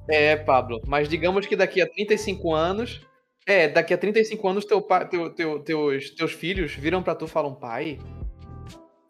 [0.09, 3.01] É, Pablo, mas digamos que daqui a 35 anos.
[3.47, 7.27] É, daqui a 35 anos teu, pa- teu, teu, teus, teus filhos viram pra tu
[7.27, 7.99] e falam, pai.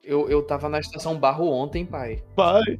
[0.02, 2.22] Eu, eu tava na estação Barro ontem, pai.
[2.36, 2.78] Pai.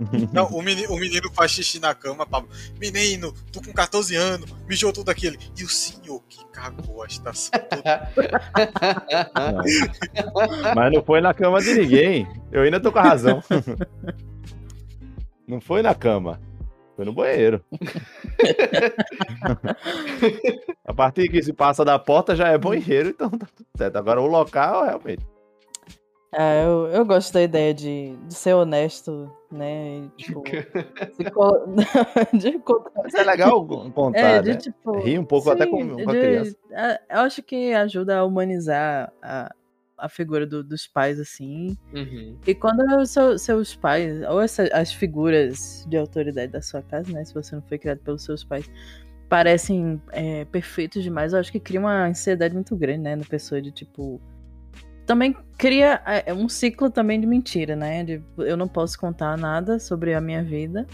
[0.32, 2.48] Não, o menino, o menino faz xixi na cama, Pablo.
[2.80, 5.36] Menino, tu com 14 anos, mijou tudo aquilo.
[5.56, 8.10] E o senhor que cagou a estação toda.
[9.36, 9.62] Não.
[10.74, 12.26] Mas não foi na cama de ninguém.
[12.50, 13.40] Eu ainda tô com a razão.
[15.46, 16.40] Não foi na cama.
[16.96, 17.62] Foi no banheiro.
[20.86, 23.96] a partir que se passa da porta já é banheiro, então tá tudo certo.
[23.96, 25.26] Agora o local, realmente.
[26.36, 29.98] Ah, eu, eu gosto da ideia de, de ser honesto, né?
[29.98, 30.42] e, tipo,
[31.14, 31.64] se colo-
[32.34, 34.56] de contar- Isso é legal contar, É, de né?
[34.56, 34.98] tipo.
[34.98, 36.56] Rir um pouco até com, sim, com a de- criança.
[37.08, 39.54] Eu acho que ajuda a humanizar a,
[40.04, 41.76] a figura do- dos pais, assim.
[41.94, 42.36] Uhum.
[42.46, 47.10] E quando os seu- seus pais, ou essa- as figuras de autoridade da sua casa,
[47.10, 47.24] né?
[47.24, 48.70] Se você não foi criado pelos seus pais,
[49.30, 53.16] parecem é, perfeitos demais, eu acho que cria uma ansiedade muito grande, né?
[53.16, 54.20] Na pessoa de tipo.
[55.06, 58.04] Também cria é, um ciclo também de mentira, né?
[58.04, 60.86] De eu não posso contar nada sobre a minha vida,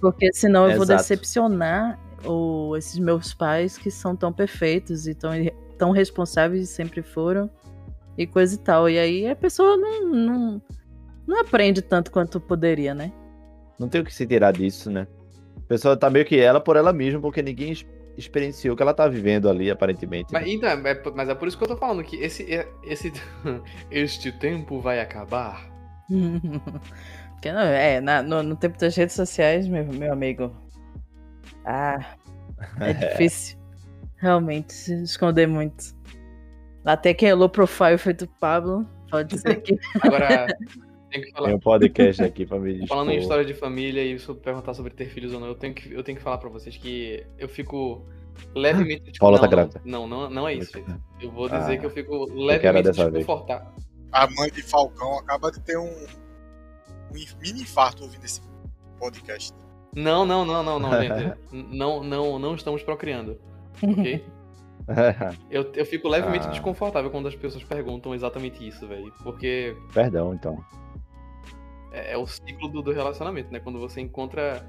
[0.00, 0.98] porque senão eu vou Exato.
[0.98, 5.30] decepcionar o, esses meus pais que são tão perfeitos e tão,
[5.78, 7.50] tão responsáveis e sempre foram
[8.18, 8.90] e coisa e tal.
[8.90, 10.62] E aí a pessoa não, não,
[11.26, 13.12] não aprende tanto quanto poderia, né?
[13.78, 15.06] Não tem o que se tirar disso, né?
[15.56, 18.82] A pessoa tá meio que ela por ela mesma, porque ninguém ex- experienciou o que
[18.82, 20.32] ela tá vivendo ali, aparentemente.
[20.32, 20.52] Mas, né?
[20.52, 23.12] então, é, por- mas é por isso que eu tô falando que esse, é- esse
[23.90, 25.70] este tempo vai acabar.
[27.38, 30.50] Porque não, é, na- no, no tempo das redes sociais, meu, meu amigo.
[31.64, 32.16] Ah,
[32.80, 33.56] é difícil.
[34.16, 35.94] Realmente, se esconder muito.
[36.84, 39.78] Até que low profile feito Pablo, pode dizer que.
[40.00, 40.46] Agora,
[41.10, 41.46] tem que falar.
[41.46, 42.88] Tem um podcast aqui pra me dispor.
[42.88, 45.92] Falando em história de família e perguntar sobre ter filhos ou não, eu tenho que,
[45.92, 48.06] eu tenho que falar pra vocês que eu fico
[48.54, 49.12] levemente.
[49.12, 49.82] Tipo, Paula não, tá não, grávida.
[49.84, 50.72] Não, não, não é isso.
[50.72, 50.94] Felipe.
[51.20, 53.68] Eu vou Ah, dizer que eu fico levemente desconfortável.
[54.12, 58.40] A mãe de Falcão acaba de ter um, um mini infarto ouvindo esse
[58.98, 59.52] podcast.
[59.94, 61.38] Não, não, não, não, não, gente.
[61.52, 63.38] não, não, não estamos procriando.
[63.82, 64.24] Ok?
[65.50, 66.50] Eu, eu fico levemente Ah.
[66.50, 69.12] desconfortável quando as pessoas perguntam exatamente isso, velho.
[69.22, 70.58] Porque Perdão, então.
[71.92, 73.60] é, é o ciclo do, do relacionamento, né?
[73.60, 74.64] Quando você encontra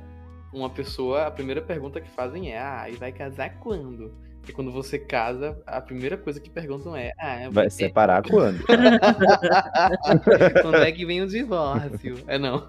[0.54, 4.14] uma pessoa, a primeira pergunta que fazem é: Ah, e vai casar quando?
[4.48, 8.60] E quando você casa, a primeira coisa que perguntam é: Ah, Vai você- separar quando?
[10.62, 12.18] quando é que vem o divórcio?
[12.28, 12.68] É não.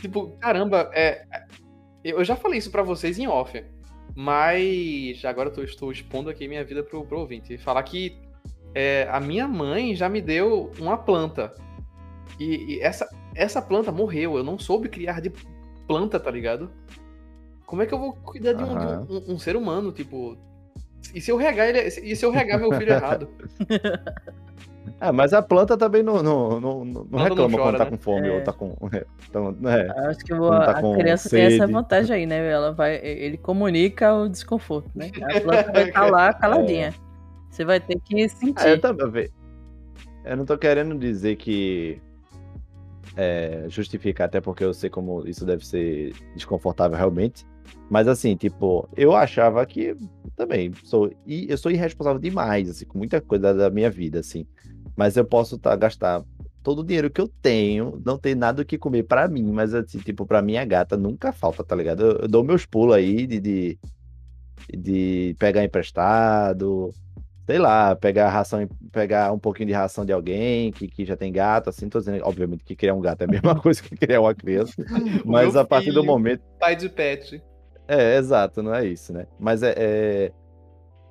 [0.00, 1.24] Tipo, caramba, é.
[2.04, 3.62] Eu já falei isso pra vocês em off.
[4.14, 7.56] Mas agora eu estou expondo aqui minha vida pro, pro ouvinte.
[7.58, 8.18] Falar que
[8.74, 11.52] é, a minha mãe já me deu uma planta.
[12.38, 14.36] E, e essa, essa planta morreu.
[14.36, 15.30] Eu não soube criar de
[15.86, 16.70] planta, tá ligado?
[17.64, 20.36] Como é que eu vou cuidar de um, de um- um- um ser humano, tipo.
[21.14, 21.80] E se eu regar ele.
[21.80, 23.28] E se eu regar meu filho errado?
[25.00, 27.90] Ah, mas a planta também não, não, não, não não reclama chora, quando tá né?
[27.90, 28.32] com fome É.
[28.32, 28.76] ou tá com.
[29.28, 30.08] Então, é.
[30.08, 31.72] Acho que Quando tá a criança tem essa sede.
[31.72, 32.50] vantagem aí, né?
[32.50, 35.10] Ela vai, ele comunica o desconforto, né?
[35.22, 36.94] A planta vai estar lá caladinha.
[37.50, 38.80] Você vai ter que Ah, eu sentir.
[38.80, 39.28] também.
[40.24, 42.00] Eu não tô querendo dizer que.
[43.16, 47.44] É, justificar, até porque eu sei como isso deve ser desconfortável realmente.
[47.90, 49.96] Mas assim, tipo, eu achava que
[50.36, 51.10] também sou.
[51.26, 54.46] E eu sou irresponsável demais, assim, com muita coisa da minha vida, assim.
[54.96, 56.22] Mas eu posso tá, gastar
[56.62, 59.74] todo o dinheiro que eu tenho, não tem nada o que comer pra mim, mas
[59.74, 62.02] assim, tipo, pra minha gata nunca falta, tá ligado?
[62.02, 63.78] Eu, eu dou meus pulos aí de, de,
[64.76, 66.90] de pegar emprestado,
[67.46, 71.32] sei lá, pegar ração, pegar um pouquinho de ração de alguém que, que já tem
[71.32, 74.20] gato, assim, tô dizendo, obviamente que criar um gato é a mesma coisa que criar
[74.20, 74.74] uma criança,
[75.24, 77.42] mas meu a partir do filho, momento Pai de pet.
[77.86, 79.26] é, exato, não é isso, né?
[79.38, 79.74] Mas é.
[79.76, 80.32] é-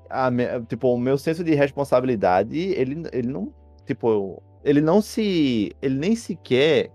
[0.10, 0.30] a
[0.68, 3.54] tipo, o meu senso de responsabilidade, ele, ele não.
[3.86, 5.72] Tipo, ele não se.
[5.82, 6.92] Ele nem sequer.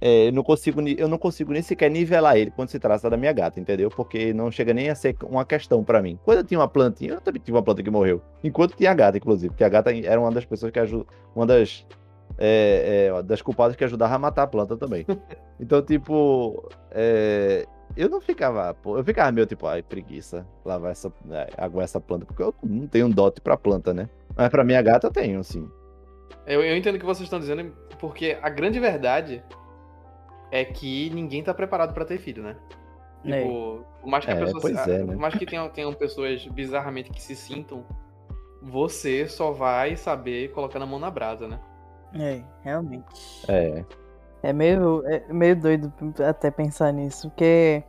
[0.00, 3.16] é, eu, não consigo, eu não consigo nem sequer nivelar ele quando se trata da
[3.16, 3.90] minha gata, entendeu?
[3.90, 6.18] Porque não chega nem a ser uma questão pra mim.
[6.24, 8.22] Quando eu tinha uma plantinha, eu também tive uma planta que morreu.
[8.44, 9.50] Enquanto tinha a gata, inclusive.
[9.50, 11.06] Porque a gata era uma das pessoas que ajudou.
[11.34, 11.86] Uma das.
[12.38, 15.04] é, é, das culpadas que ajudava a matar a planta também.
[15.60, 16.68] Então, tipo.
[16.92, 17.66] é,
[17.96, 22.00] eu não ficava, pô, eu ficava meio tipo, ai, preguiça, lavar essa, é, aguar essa
[22.00, 24.08] planta, porque eu não tenho um dote pra planta, né?
[24.36, 25.68] Mas pra minha gata eu tenho, sim.
[26.46, 29.42] Eu, eu entendo o que vocês estão dizendo, porque a grande verdade
[30.50, 32.56] é que ninguém tá preparado pra ter filho, né?
[33.24, 33.42] É.
[33.42, 35.16] Tipo, por mais que a É, pessoa pois se- é, por né?
[35.16, 37.84] mais que tenham, tenham pessoas bizarramente que se sintam,
[38.62, 41.58] você só vai saber colocar na mão na brasa, né?
[42.14, 43.04] É, realmente.
[43.48, 43.84] É,
[44.42, 45.92] É meio, é meio doido
[46.26, 47.82] até pensar nisso, porque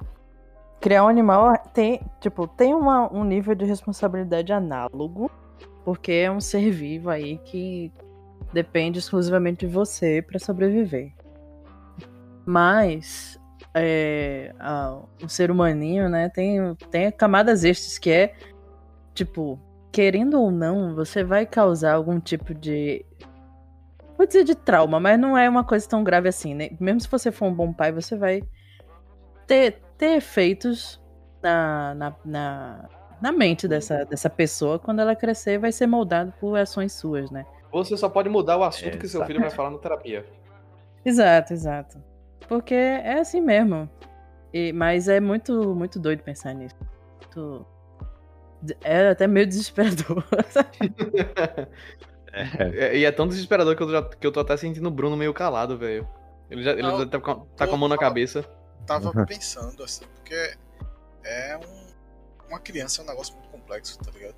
[0.79, 5.29] criar um animal tem, tipo, tem uma, um nível de responsabilidade análogo,
[5.85, 7.91] porque é um ser vivo aí que
[8.51, 11.13] depende exclusivamente de você para sobreviver.
[12.45, 13.39] Mas
[13.73, 18.33] é, a- o ser humaninho, né, tem, tem camadas extras que é,
[19.13, 19.59] tipo,
[19.91, 23.05] querendo ou não, você vai causar algum tipo de.
[24.19, 26.71] Vou dizer de trauma, mas não é uma coisa tão grave assim, né?
[26.77, 28.43] Mesmo se você for um bom pai, você vai
[29.47, 31.01] ter, ter efeitos
[31.41, 32.89] na, na, na,
[33.21, 37.45] na mente dessa, dessa pessoa quando ela crescer vai ser moldado por ações suas, né?
[37.71, 39.27] Você só pode mudar o assunto que seu Exato.
[39.27, 40.25] filho vai falar na terapia.
[41.05, 42.03] Exato, exato.
[42.45, 43.89] Porque é assim mesmo.
[44.53, 46.75] E- mas é muito, muito doido pensar nisso.
[47.21, 47.65] Muito-
[48.83, 50.25] É até meio desesperador.
[52.75, 55.17] É, e é tão desesperador que eu, já, que eu tô até sentindo o Bruno
[55.17, 56.07] meio calado, velho.
[56.49, 58.43] Ele já ele Não, já tá, com, tá com a mão na cabeça.
[58.85, 59.25] Tava Uhum.
[59.25, 60.55] pensando assim, porque
[61.23, 61.89] é um.
[62.47, 64.35] Uma criança é um negócio muito complexo, tá ligado?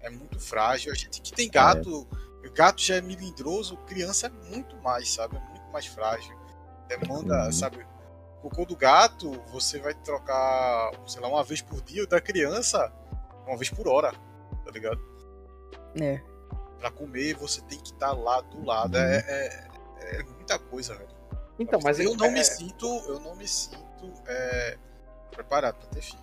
[0.00, 0.92] É muito frágil.
[0.92, 2.06] A gente que tem gato,
[2.54, 5.36] gato já é melindroso, criança é muito mais, sabe?
[5.36, 6.36] É muito mais frágil.
[6.88, 7.52] Demanda, Uhum.
[7.52, 7.86] sabe?
[8.42, 12.20] O cocô do gato, você vai trocar, sei lá, uma vez por dia, o da
[12.20, 12.92] criança,
[13.46, 14.12] uma vez por hora,
[14.64, 15.00] tá ligado?
[16.00, 16.20] É.
[16.80, 18.96] Pra comer, você tem que estar lá do lado.
[18.96, 21.10] É, é, é muita coisa, velho.
[21.58, 23.78] Então, mas eu é- não é- me sinto, eu não me sinto
[24.26, 24.78] é,
[25.30, 26.22] preparado pra ter filho.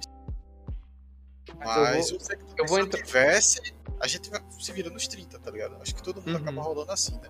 [0.00, 1.58] Sinto.
[1.58, 2.18] Mas eu Mas vou- eu,
[2.58, 5.76] eu se vou eu entrar- tivesse, a gente se vira nos 30, tá ligado?
[5.80, 6.42] Acho que todo mundo Uhum.
[6.42, 7.28] acaba rolando assim, né?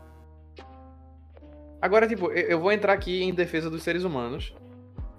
[1.83, 4.55] Agora, tipo, eu eu vou entrar aqui em defesa dos seres humanos,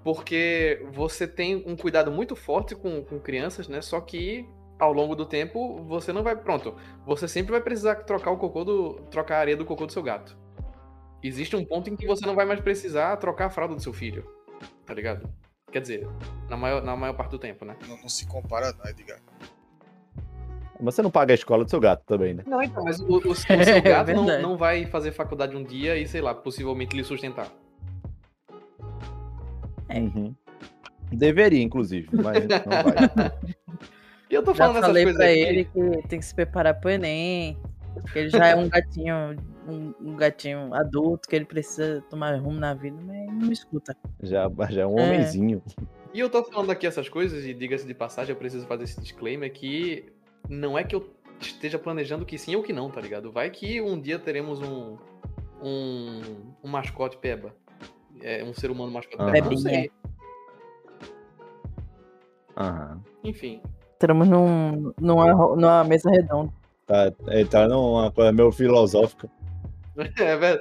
[0.04, 3.82] porque você tem um cuidado muito forte com, com crianças, né?
[3.82, 4.48] Só que
[4.80, 6.36] ao longo do tempo você não vai.
[6.36, 6.76] Pronto,
[7.06, 8.94] você sempre vai precisar trocar o cocô do.
[9.12, 10.38] trocar a areia do cocô do seu gato.
[11.24, 13.92] Existe um ponto em que você não vai mais precisar trocar a fralda do seu
[13.94, 14.24] filho.
[14.86, 15.28] Tá ligado?
[15.72, 16.08] Quer dizer,
[16.50, 17.76] na maior, na maior parte do tempo, né?
[17.88, 19.20] Não, não se compara, não, Edgar.
[20.80, 22.44] Mas você não paga a escola do seu gato também, né?
[22.46, 24.44] Não, então, mas o, o- o seu gato não, verdade.
[24.44, 27.48] não vai fazer faculdade um dia e, sei lá, possivelmente lhe sustentar.
[29.90, 30.00] É.
[30.00, 30.36] Uhum.
[31.12, 33.32] Deveria, inclusive, mas não vai.
[34.30, 35.40] E eu tô Já falando essas falei coisas pra aqui.
[35.40, 37.58] ele que tem que se preparar pro Enem.
[38.12, 39.16] Que ele já é um gatinho,
[39.68, 43.54] um, um gatinho adulto, que ele precisa tomar rumo na vida, mas ele não me
[43.54, 43.96] escuta.
[44.22, 45.04] Já, já é um É.
[45.04, 45.64] homenzinho.
[46.14, 49.00] E eu tô falando aqui essas coisas, e diga-se de passagem, eu preciso fazer esse
[49.02, 50.06] disclaimer que
[50.50, 51.10] não é que eu
[51.40, 53.32] esteja planejando que sim ou que não, tá ligado?
[53.32, 54.98] Vai que um dia teremos um.
[55.62, 56.22] um,
[56.64, 57.56] um mascote peba.
[58.22, 59.32] É, um ser humano mascote Aham.
[59.32, 59.50] peba.
[59.50, 59.92] Não sei.
[62.56, 63.02] Aham.
[63.24, 63.62] Enfim.
[64.00, 66.54] Estamos num, numa, numa mesa redonda.
[66.86, 69.30] Tá, ele tá numa coisa meio filosófica.
[70.20, 70.60] É, velho.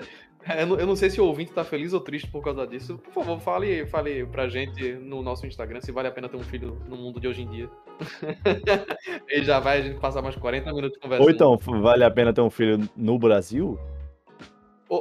[0.59, 2.99] Eu não, eu não sei se o ouvinte tá feliz ou triste por causa disso.
[2.99, 6.43] Por favor, fale, fale pra gente no nosso Instagram se vale a pena ter um
[6.43, 7.69] filho no mundo de hoje em dia.
[9.29, 11.27] Ele já vai a gente passar mais 40 minutos conversando.
[11.27, 13.79] Ou então, vale a pena ter um filho no Brasil?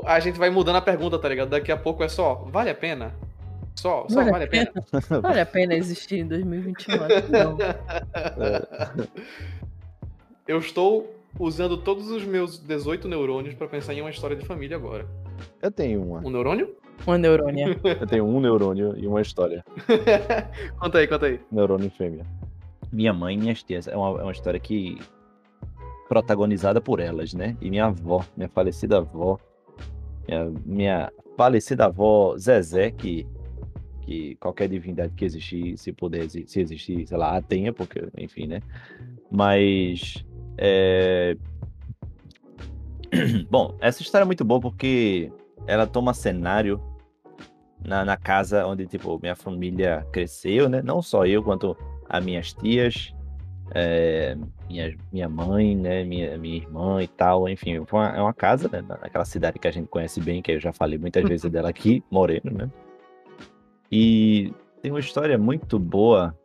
[0.06, 1.50] A gente vai mudando a pergunta, tá ligado?
[1.50, 3.16] Daqui a pouco é só, vale a pena?
[3.76, 4.72] Só, só Vale a vale a pena?
[5.22, 6.96] Vale a pena existir em 2021?
[6.96, 7.58] Acho que Não.
[10.48, 14.78] Eu estou usando todos os meus 18 neurônios pra pensar em uma história de família
[14.78, 15.08] agora.
[15.62, 16.20] Eu tenho uma.
[16.20, 16.76] Um neurônio?
[17.06, 17.78] Uma neurônia.
[17.84, 19.64] Eu tenho um neurônio e uma história.
[20.80, 21.40] conta aí, conta aí.
[21.52, 22.26] Neurônio fêmea.
[22.92, 23.88] Minha mãe e minhas tias.
[23.88, 24.98] É uma, é uma história que.
[26.08, 27.58] protagonizada por elas, né?
[27.60, 29.38] E minha avó, minha falecida avó.
[30.28, 33.28] Minha, minha falecida avó Zezé, que.
[34.06, 38.48] Que qualquer divindade que existir, se puder, se existir, sei lá, a tenha, porque, enfim,
[38.48, 38.62] né?
[39.32, 40.24] Mas.
[40.58, 41.36] é,
[43.50, 45.32] Bom, essa história é muito boa porque
[45.68, 46.82] ela toma cenário
[47.84, 50.82] na, na casa onde, tipo, minha família cresceu, né?
[50.82, 51.76] Não só eu, quanto
[52.10, 53.14] as minhas tias,
[53.74, 54.36] é,
[54.70, 56.04] minha, minha mãe, né?
[56.04, 57.48] Minha, minha irmã e tal.
[57.50, 58.82] Enfim, foi uma- é uma casa, né?
[58.82, 61.70] na- Naquela cidade que a gente conhece bem, que eu já falei muitas vezes dela
[61.70, 62.70] aqui, Moreno, né?
[63.92, 66.38] E tem uma história muito boa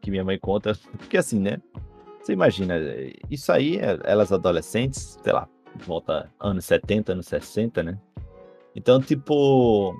[0.00, 1.58] que minha mãe conta, porque assim, né?
[2.20, 2.74] Você imagina,
[3.30, 5.48] isso aí, é- elas adolescentes, sei lá,
[5.86, 7.98] volta anos 70, anos 60, né?
[8.74, 9.94] Então, tipo,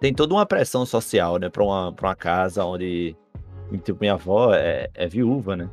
[0.00, 3.16] tem toda uma pressão social, né, pra uma, pra uma casa onde,
[3.84, 5.68] tipo, minha avó é, é viúva, né?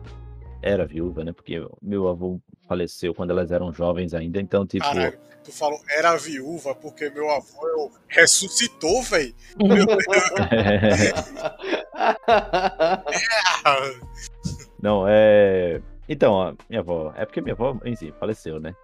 [0.62, 1.32] Era viúva, né?
[1.34, 4.86] Porque meu avô faleceu quando elas eram jovens ainda, então, tipo.
[4.86, 9.34] Caralho, tu falou era viúva porque meu avô eu- ressuscitou, velho.
[9.58, 9.98] Meu Deus.
[14.82, 15.82] Não, é.
[16.10, 17.14] Então, a minha avó.
[17.16, 18.76] É porque minha avó si faleceu, né?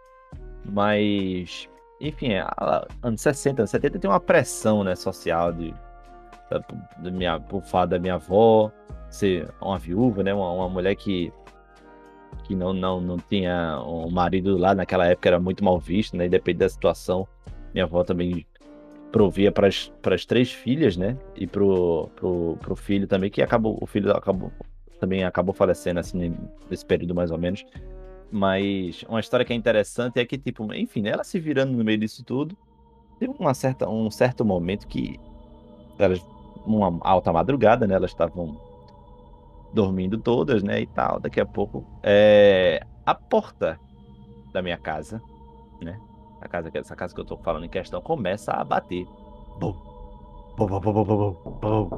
[0.66, 1.68] Mas.
[2.00, 5.74] Enfim, ela- anos 60, anos 70 tem uma pressão, né, social de.
[7.00, 8.72] Da minha, por fato da minha avó
[9.10, 10.34] ser uma viúva, né?
[10.34, 11.32] Uma, uma mulher que.
[12.44, 16.28] Que não, não, não tinha um marido lá naquela época, era muito mal visto, né?
[16.28, 17.28] Independente da situação.
[17.74, 18.46] Minha avó também
[19.12, 21.18] provia para as três filhas, né?
[21.36, 24.52] E pro, pro, pro filho também, que acabou, o filho acabou
[25.00, 26.36] também acabou falecendo assim
[26.70, 27.64] nesse período mais ou menos.
[28.32, 31.84] Mas uma história que é interessante é que, tipo, enfim, né, ela se virando no
[31.84, 32.58] meio disso tudo,
[33.20, 35.18] teve uma certa, um certo momento que
[35.98, 36.20] elas,
[36.66, 37.96] uma alta madrugada, né?
[37.96, 38.60] Elas estavam
[39.78, 40.82] dormindo todas, né?
[40.82, 41.20] E tal.
[41.20, 43.80] Daqui a pouco, é, a porta
[44.52, 45.22] da minha casa,
[45.80, 46.00] né?
[46.42, 49.06] A casa, essa casa que eu tô falando em questão, começa a bater.
[49.60, 49.76] Bum,
[50.58, 51.90] bum, bum, bum, bum, bum.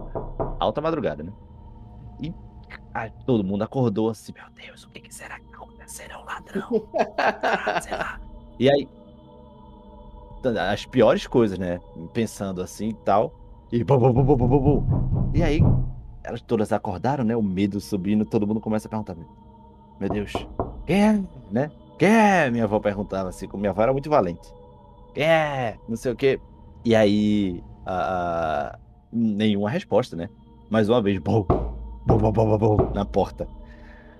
[0.59, 1.31] Alta madrugada, né?
[2.21, 2.33] E
[2.93, 6.11] ai, todo mundo acordou assim, meu Deus, o que, que será que tá acontecendo?
[6.11, 6.69] É um ladrão.
[7.81, 8.19] sei lá.
[8.59, 8.89] E aí,
[10.69, 11.79] as piores coisas, né?
[12.13, 13.33] Pensando assim e tal.
[13.71, 15.31] E bum, bum, bum, bum, bum, bum.
[15.33, 15.61] E aí,
[16.23, 17.35] elas todas acordaram, né?
[17.35, 19.15] O medo subindo, todo mundo começa a perguntar:
[19.99, 20.33] Meu Deus,
[20.85, 21.23] quem é?
[21.51, 21.71] Né?
[21.97, 22.49] Quem é?
[22.49, 24.53] Minha avó perguntava assim, minha avó era muito valente.
[25.13, 25.77] Quem é?
[25.87, 26.39] Não sei o quê.
[26.85, 28.79] E aí, a, a,
[29.11, 30.29] nenhuma resposta, né?
[30.69, 31.43] Mais uma vez, bum,
[32.05, 33.47] bum, bum, bum, bum, na porta.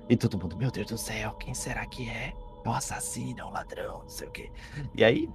[0.09, 2.33] E todo mundo, meu Deus do céu, quem será que é?
[2.65, 4.51] É um assassino, é um ladrão, não sei o quê.
[4.95, 5.29] E aí,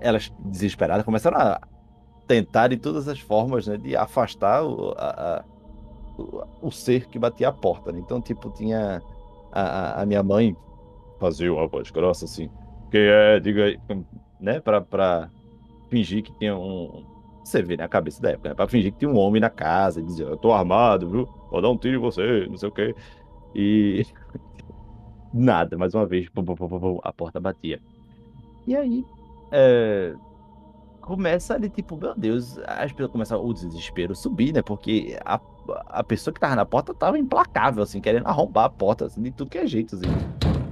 [0.00, 1.60] elas, desesperadas, começaram a
[2.26, 5.44] tentar de todas as formas, né, de afastar o, a, a,
[6.62, 7.92] o, ser que batia a porta.
[7.92, 7.98] Né?
[7.98, 9.02] Então, tipo, tinha
[9.52, 10.56] a, a minha mãe
[11.18, 12.50] fazia uma voz grossa assim,
[12.90, 13.80] quem é, diga aí,
[14.40, 15.30] né, pra, pra
[15.88, 17.04] fingir que tinha um...
[17.42, 19.48] Você vê, né, a cabeça da época, né, pra fingir que tinha um homem na
[19.50, 22.68] casa, e dizia, eu tô armado, viu, vou dar um tiro em você, não sei
[22.68, 22.94] o quê.
[23.54, 24.04] E...
[25.32, 26.28] Nada, mais uma vez,
[27.02, 27.80] a porta batia.
[28.66, 29.04] E aí,
[29.52, 30.14] é,
[31.00, 34.60] começa ali, tipo, meu Deus, as pessoas começam o desespero subir, né?
[34.60, 35.40] Porque a,
[35.88, 39.30] a pessoa que tava na porta tava implacável, assim, querendo arrombar a porta, assim, de
[39.30, 40.06] tudo que é jeito, assim.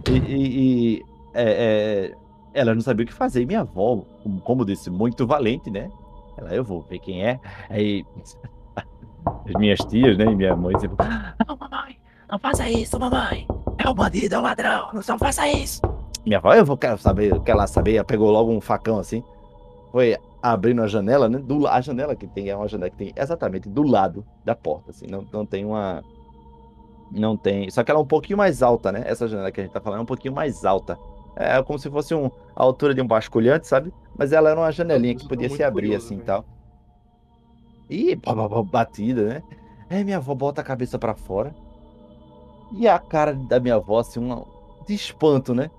[0.09, 1.03] E, e, e
[1.34, 2.14] é, é,
[2.53, 3.42] ela não sabia o que fazer.
[3.42, 5.90] E minha avó, como, como disse, muito valente, né?
[6.36, 7.40] Ela, eu vou ver quem é.
[7.68, 8.05] Aí
[9.26, 10.24] as minhas tias, né?
[10.24, 10.97] E minha mãe tipo,
[11.47, 11.99] não, mamãe,
[12.30, 13.47] não faça isso, mamãe.
[13.78, 15.82] É o bandido, é o ladrão, não faça isso.
[16.24, 19.22] Minha avó, eu vou quero saber, quer lá saber, ela pegou logo um facão assim,
[19.92, 21.38] foi abrindo a janela, né?
[21.38, 24.90] Do, a janela que tem é uma janela que tem exatamente do lado da porta,
[24.90, 26.03] assim, não, não tem uma.
[27.11, 27.70] Não tem.
[27.70, 29.03] Só que ela é um pouquinho mais alta, né?
[29.07, 30.99] Essa janela que a gente tá falando é um pouquinho mais alta.
[31.34, 33.90] É como se fosse um, a altura de um basculhante, sabe?
[34.18, 36.45] Mas ela era uma janelinha que podia se abrir curioso, assim e tal.
[37.88, 38.18] E
[38.70, 39.42] batida, né?
[39.88, 41.55] Aí minha avó bota a cabeça para fora.
[42.70, 44.45] E a cara da minha avó, assim, uma,
[44.86, 45.70] de espanto, né?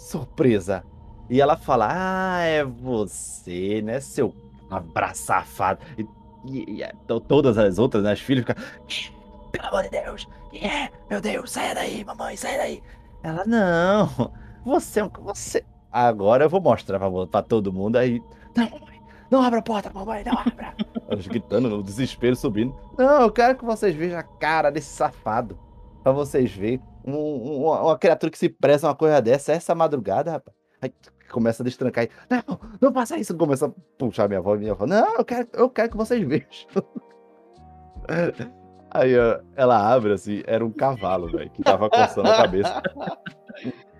[0.00, 0.82] surpresa.
[1.30, 4.34] E ela fala: Ah, é você, né, seu
[4.68, 5.80] abraço safado.
[5.96, 6.06] E,
[6.44, 8.62] e, e, então todas as outras, né, as filhas ficam:
[9.52, 10.90] Pelo amor de Deus, é?
[11.08, 12.82] Meu Deus, sai daí, mamãe, sai daí.
[13.22, 14.32] Ela: Não,
[14.64, 15.08] você é.
[15.20, 15.64] Você...
[15.92, 18.20] Agora eu vou mostrar pra, pra todo mundo aí.
[18.56, 19.00] Não, mamãe,
[19.30, 20.74] não abra a porta, mamãe, não abra.
[21.08, 22.74] Elas gritando no desespero, subindo.
[22.98, 25.58] Não, eu quero que vocês vejam a cara desse safado.
[26.02, 30.32] Pra vocês verem um, um, uma criatura que se preza uma coisa dessa, essa madrugada,
[30.32, 30.56] rapaz.
[31.30, 33.36] Começa a destrancar e, não, não faça isso.
[33.36, 36.26] Começa a puxar minha avó e minha avó, não, eu quero, eu quero que vocês
[36.26, 36.46] vejam.
[38.92, 39.12] Aí
[39.54, 42.82] ela abre assim, era um cavalo, velho, que tava coçando a cabeça.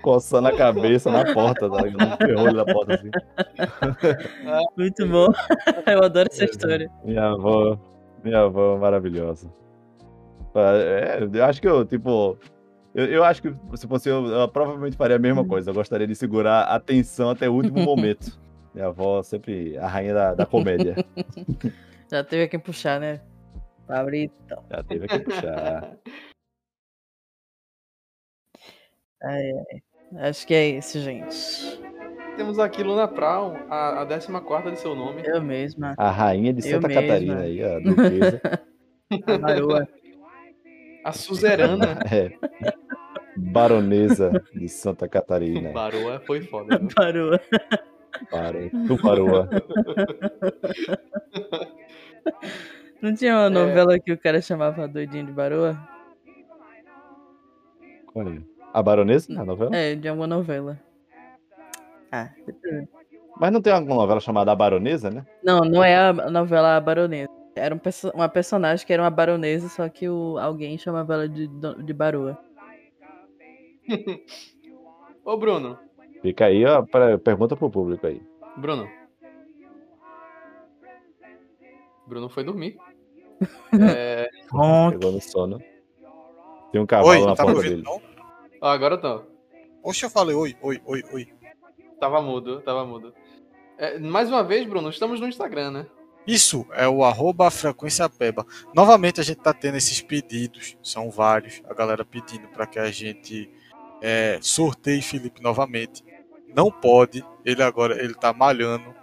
[0.03, 2.11] coçando a cabeça na porta, tá ligado?
[2.11, 3.11] No ferrolho da porta assim.
[4.76, 5.28] Muito bom.
[5.87, 6.91] Eu adoro essa história.
[7.05, 7.78] Minha avó,
[8.24, 9.49] minha avó maravilhosa.
[10.55, 12.37] É, eu acho que eu, tipo,
[12.95, 15.70] eu, eu, acho que se fosse eu, eu provavelmente faria a mesma coisa.
[15.70, 18.38] Eu gostaria de segurar a atenção até o último momento.
[18.74, 20.97] Minha avó sempre a rainha da, da comédia.
[22.11, 23.20] Já teve quem puxar, né?
[23.86, 24.64] Fabritão.
[24.70, 25.97] Já teve quem puxar.
[29.22, 30.28] Ai, ai.
[30.30, 31.78] Acho que é isso, gente.
[32.38, 35.20] Temos aqui Luna Brown, a, a 14 de seu nome.
[35.26, 35.95] Eu mesma.
[35.99, 38.41] A rainha de Santa Catarina aí, a duquesa.
[39.26, 39.86] a Maroa.
[41.05, 41.98] A suzerana.
[42.12, 42.32] é.
[43.36, 45.72] Baronesa de Santa Catarina.
[45.74, 46.78] Baroa foi foda.
[46.78, 46.88] Viu?
[46.94, 47.40] Baroa.
[48.30, 48.70] Baroa.
[48.86, 49.48] Tu Baroa.
[53.01, 55.78] Não tinha uma novela que o cara chamava Doidinho de Baroa?
[58.12, 58.42] Qual é?
[58.74, 59.40] A Baronesa?
[59.40, 59.74] A novela?
[59.74, 60.78] É, de uma novela.
[62.12, 62.28] Ah,
[63.38, 65.24] Mas não tem alguma novela chamada A Baronesa, né?
[65.42, 67.39] Não, não é a novela A Baronesa.
[67.55, 67.80] Era um,
[68.14, 72.38] uma personagem que era uma baronesa, só que o, alguém chamava ela de, de baroa.
[75.24, 75.78] Ô, Bruno.
[76.22, 78.22] Fica aí, ó, pra, pergunta pro público aí.
[78.57, 78.88] Bruno.
[82.07, 82.78] Bruno foi dormir.
[83.72, 84.28] é...
[84.90, 85.59] Pegou no sono.
[86.72, 87.82] Tem um cavalo oi, na tá porta dele.
[87.82, 88.01] Não?
[88.61, 89.22] Ah, agora eu tô.
[89.82, 91.28] Oxe, eu falei oi, oi, oi, oi.
[91.98, 93.14] Tava mudo, tava mudo.
[93.78, 95.86] É, mais uma vez, Bruno, estamos no Instagram, né?
[96.26, 98.46] Isso é o arroba frequência peba.
[98.74, 102.90] Novamente a gente tá tendo esses pedidos, são vários, a galera pedindo para que a
[102.90, 103.50] gente
[104.02, 106.04] é, sorteie Felipe novamente.
[106.54, 108.94] Não pode, ele agora ele tá malhando,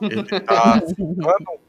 [0.00, 1.60] ele tá ficando,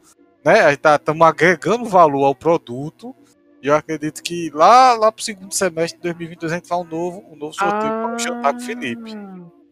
[0.43, 0.61] né?
[0.61, 3.15] Aí tá, estamos agregando valor ao produto.
[3.61, 6.83] E eu acredito que lá, lá pro segundo semestre de 2022 a gente faz um
[6.83, 9.11] novo, um novo sorteio para jantar com o Felipe.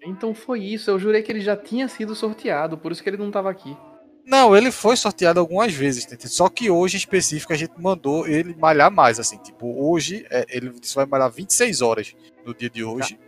[0.04, 0.90] Então foi isso.
[0.90, 3.76] Eu jurei que ele já tinha sido sorteado, por isso que ele não tava aqui.
[4.26, 8.56] Não, ele foi sorteado algumas vezes, só que hoje em específico a gente mandou ele
[8.58, 12.16] malhar mais, assim, tipo, hoje é, ele vai malhar 26 horas
[12.46, 13.20] no dia de hoje.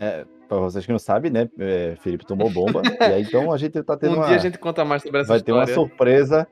[0.00, 1.48] É, pra vocês que não sabem, né?
[1.58, 2.82] é, Felipe tomou bomba.
[3.00, 4.26] e aí então a gente tá tendo um uma.
[4.26, 5.88] dia a gente conta mais sobre essa vai ter uma história.
[5.88, 6.48] surpresa.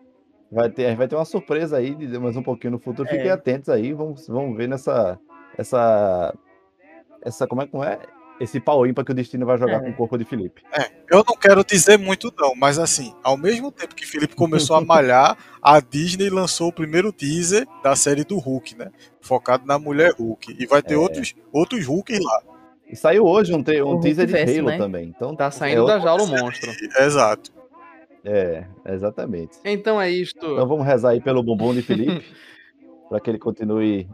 [0.52, 3.08] Vai ter, vai ter uma surpresa aí, de- mais um pouquinho no futuro.
[3.08, 3.12] É.
[3.12, 5.18] Fiquem atentos aí, vamos, vamos ver nessa.
[5.56, 6.34] Essa.
[7.22, 7.46] Essa.
[7.46, 7.98] Como é que é?
[8.40, 9.80] Esse pau ímpar que o destino vai jogar É.
[9.80, 10.62] com o corpo de Felipe.
[11.10, 14.80] Eu não quero dizer muito não, mas assim, ao mesmo tempo que Felipe começou a
[14.84, 18.90] malhar, a Disney lançou o primeiro teaser da série do Hulk, né?
[19.20, 20.56] Focado na mulher Hulk.
[20.58, 20.96] E vai ter É.
[20.96, 22.42] outros, outros Hulks lá.
[22.90, 24.78] E saiu hoje um, te- um O teaser de Halo né?
[24.78, 25.12] também.
[25.14, 26.72] Então, Tá saindo é da jaula o monstro.
[26.98, 27.52] Exato.
[28.24, 29.58] É, exatamente.
[29.64, 30.44] Então é isto.
[30.44, 32.24] Então vamos rezar aí pelo bumbum de Felipe.
[33.08, 34.08] pra que ele continue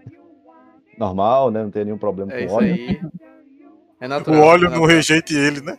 [0.99, 1.63] normal, né?
[1.63, 2.75] Não tenha nenhum problema É com isso óleo.
[2.75, 3.01] aí.
[4.01, 4.41] É O natural.
[4.43, 4.87] óleo é não natural.
[4.89, 5.79] rejeite ele, né?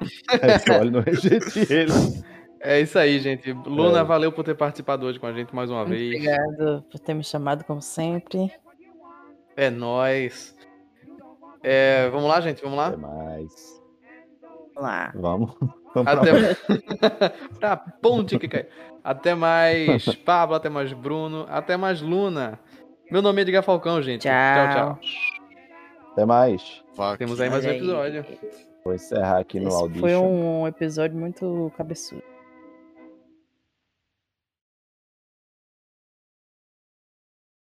[0.42, 1.92] Esse óleo não rejeite ele.
[2.60, 3.52] É isso aí, gente.
[3.52, 4.04] Luna, É.
[4.04, 6.14] valeu por ter participado hoje com a gente mais uma Muito vez.
[6.14, 8.52] obrigado por ter me chamado, como sempre.
[9.56, 10.56] É nóis.
[11.62, 12.96] É, vamos lá, gente, vamos Até lá?
[12.96, 13.82] mais.
[14.74, 15.12] Vamos lá.
[15.14, 15.50] Vamos.
[16.06, 16.54] Até
[17.60, 18.66] pra ponte que cai.
[19.04, 22.58] Até mais Pablo, até mais Bruno, até mais Luna.
[23.10, 24.22] Meu nome é Edgar Falcão, gente.
[24.22, 24.30] Tchau.
[24.72, 24.98] tchau.
[25.00, 25.41] tchau.
[26.12, 26.82] Até mais.
[26.94, 28.24] Vai Temos aí mais um episódio.
[28.84, 30.00] Vou encerrar aqui no Esse Audition.
[30.00, 32.22] foi um episódio muito cabeçudo.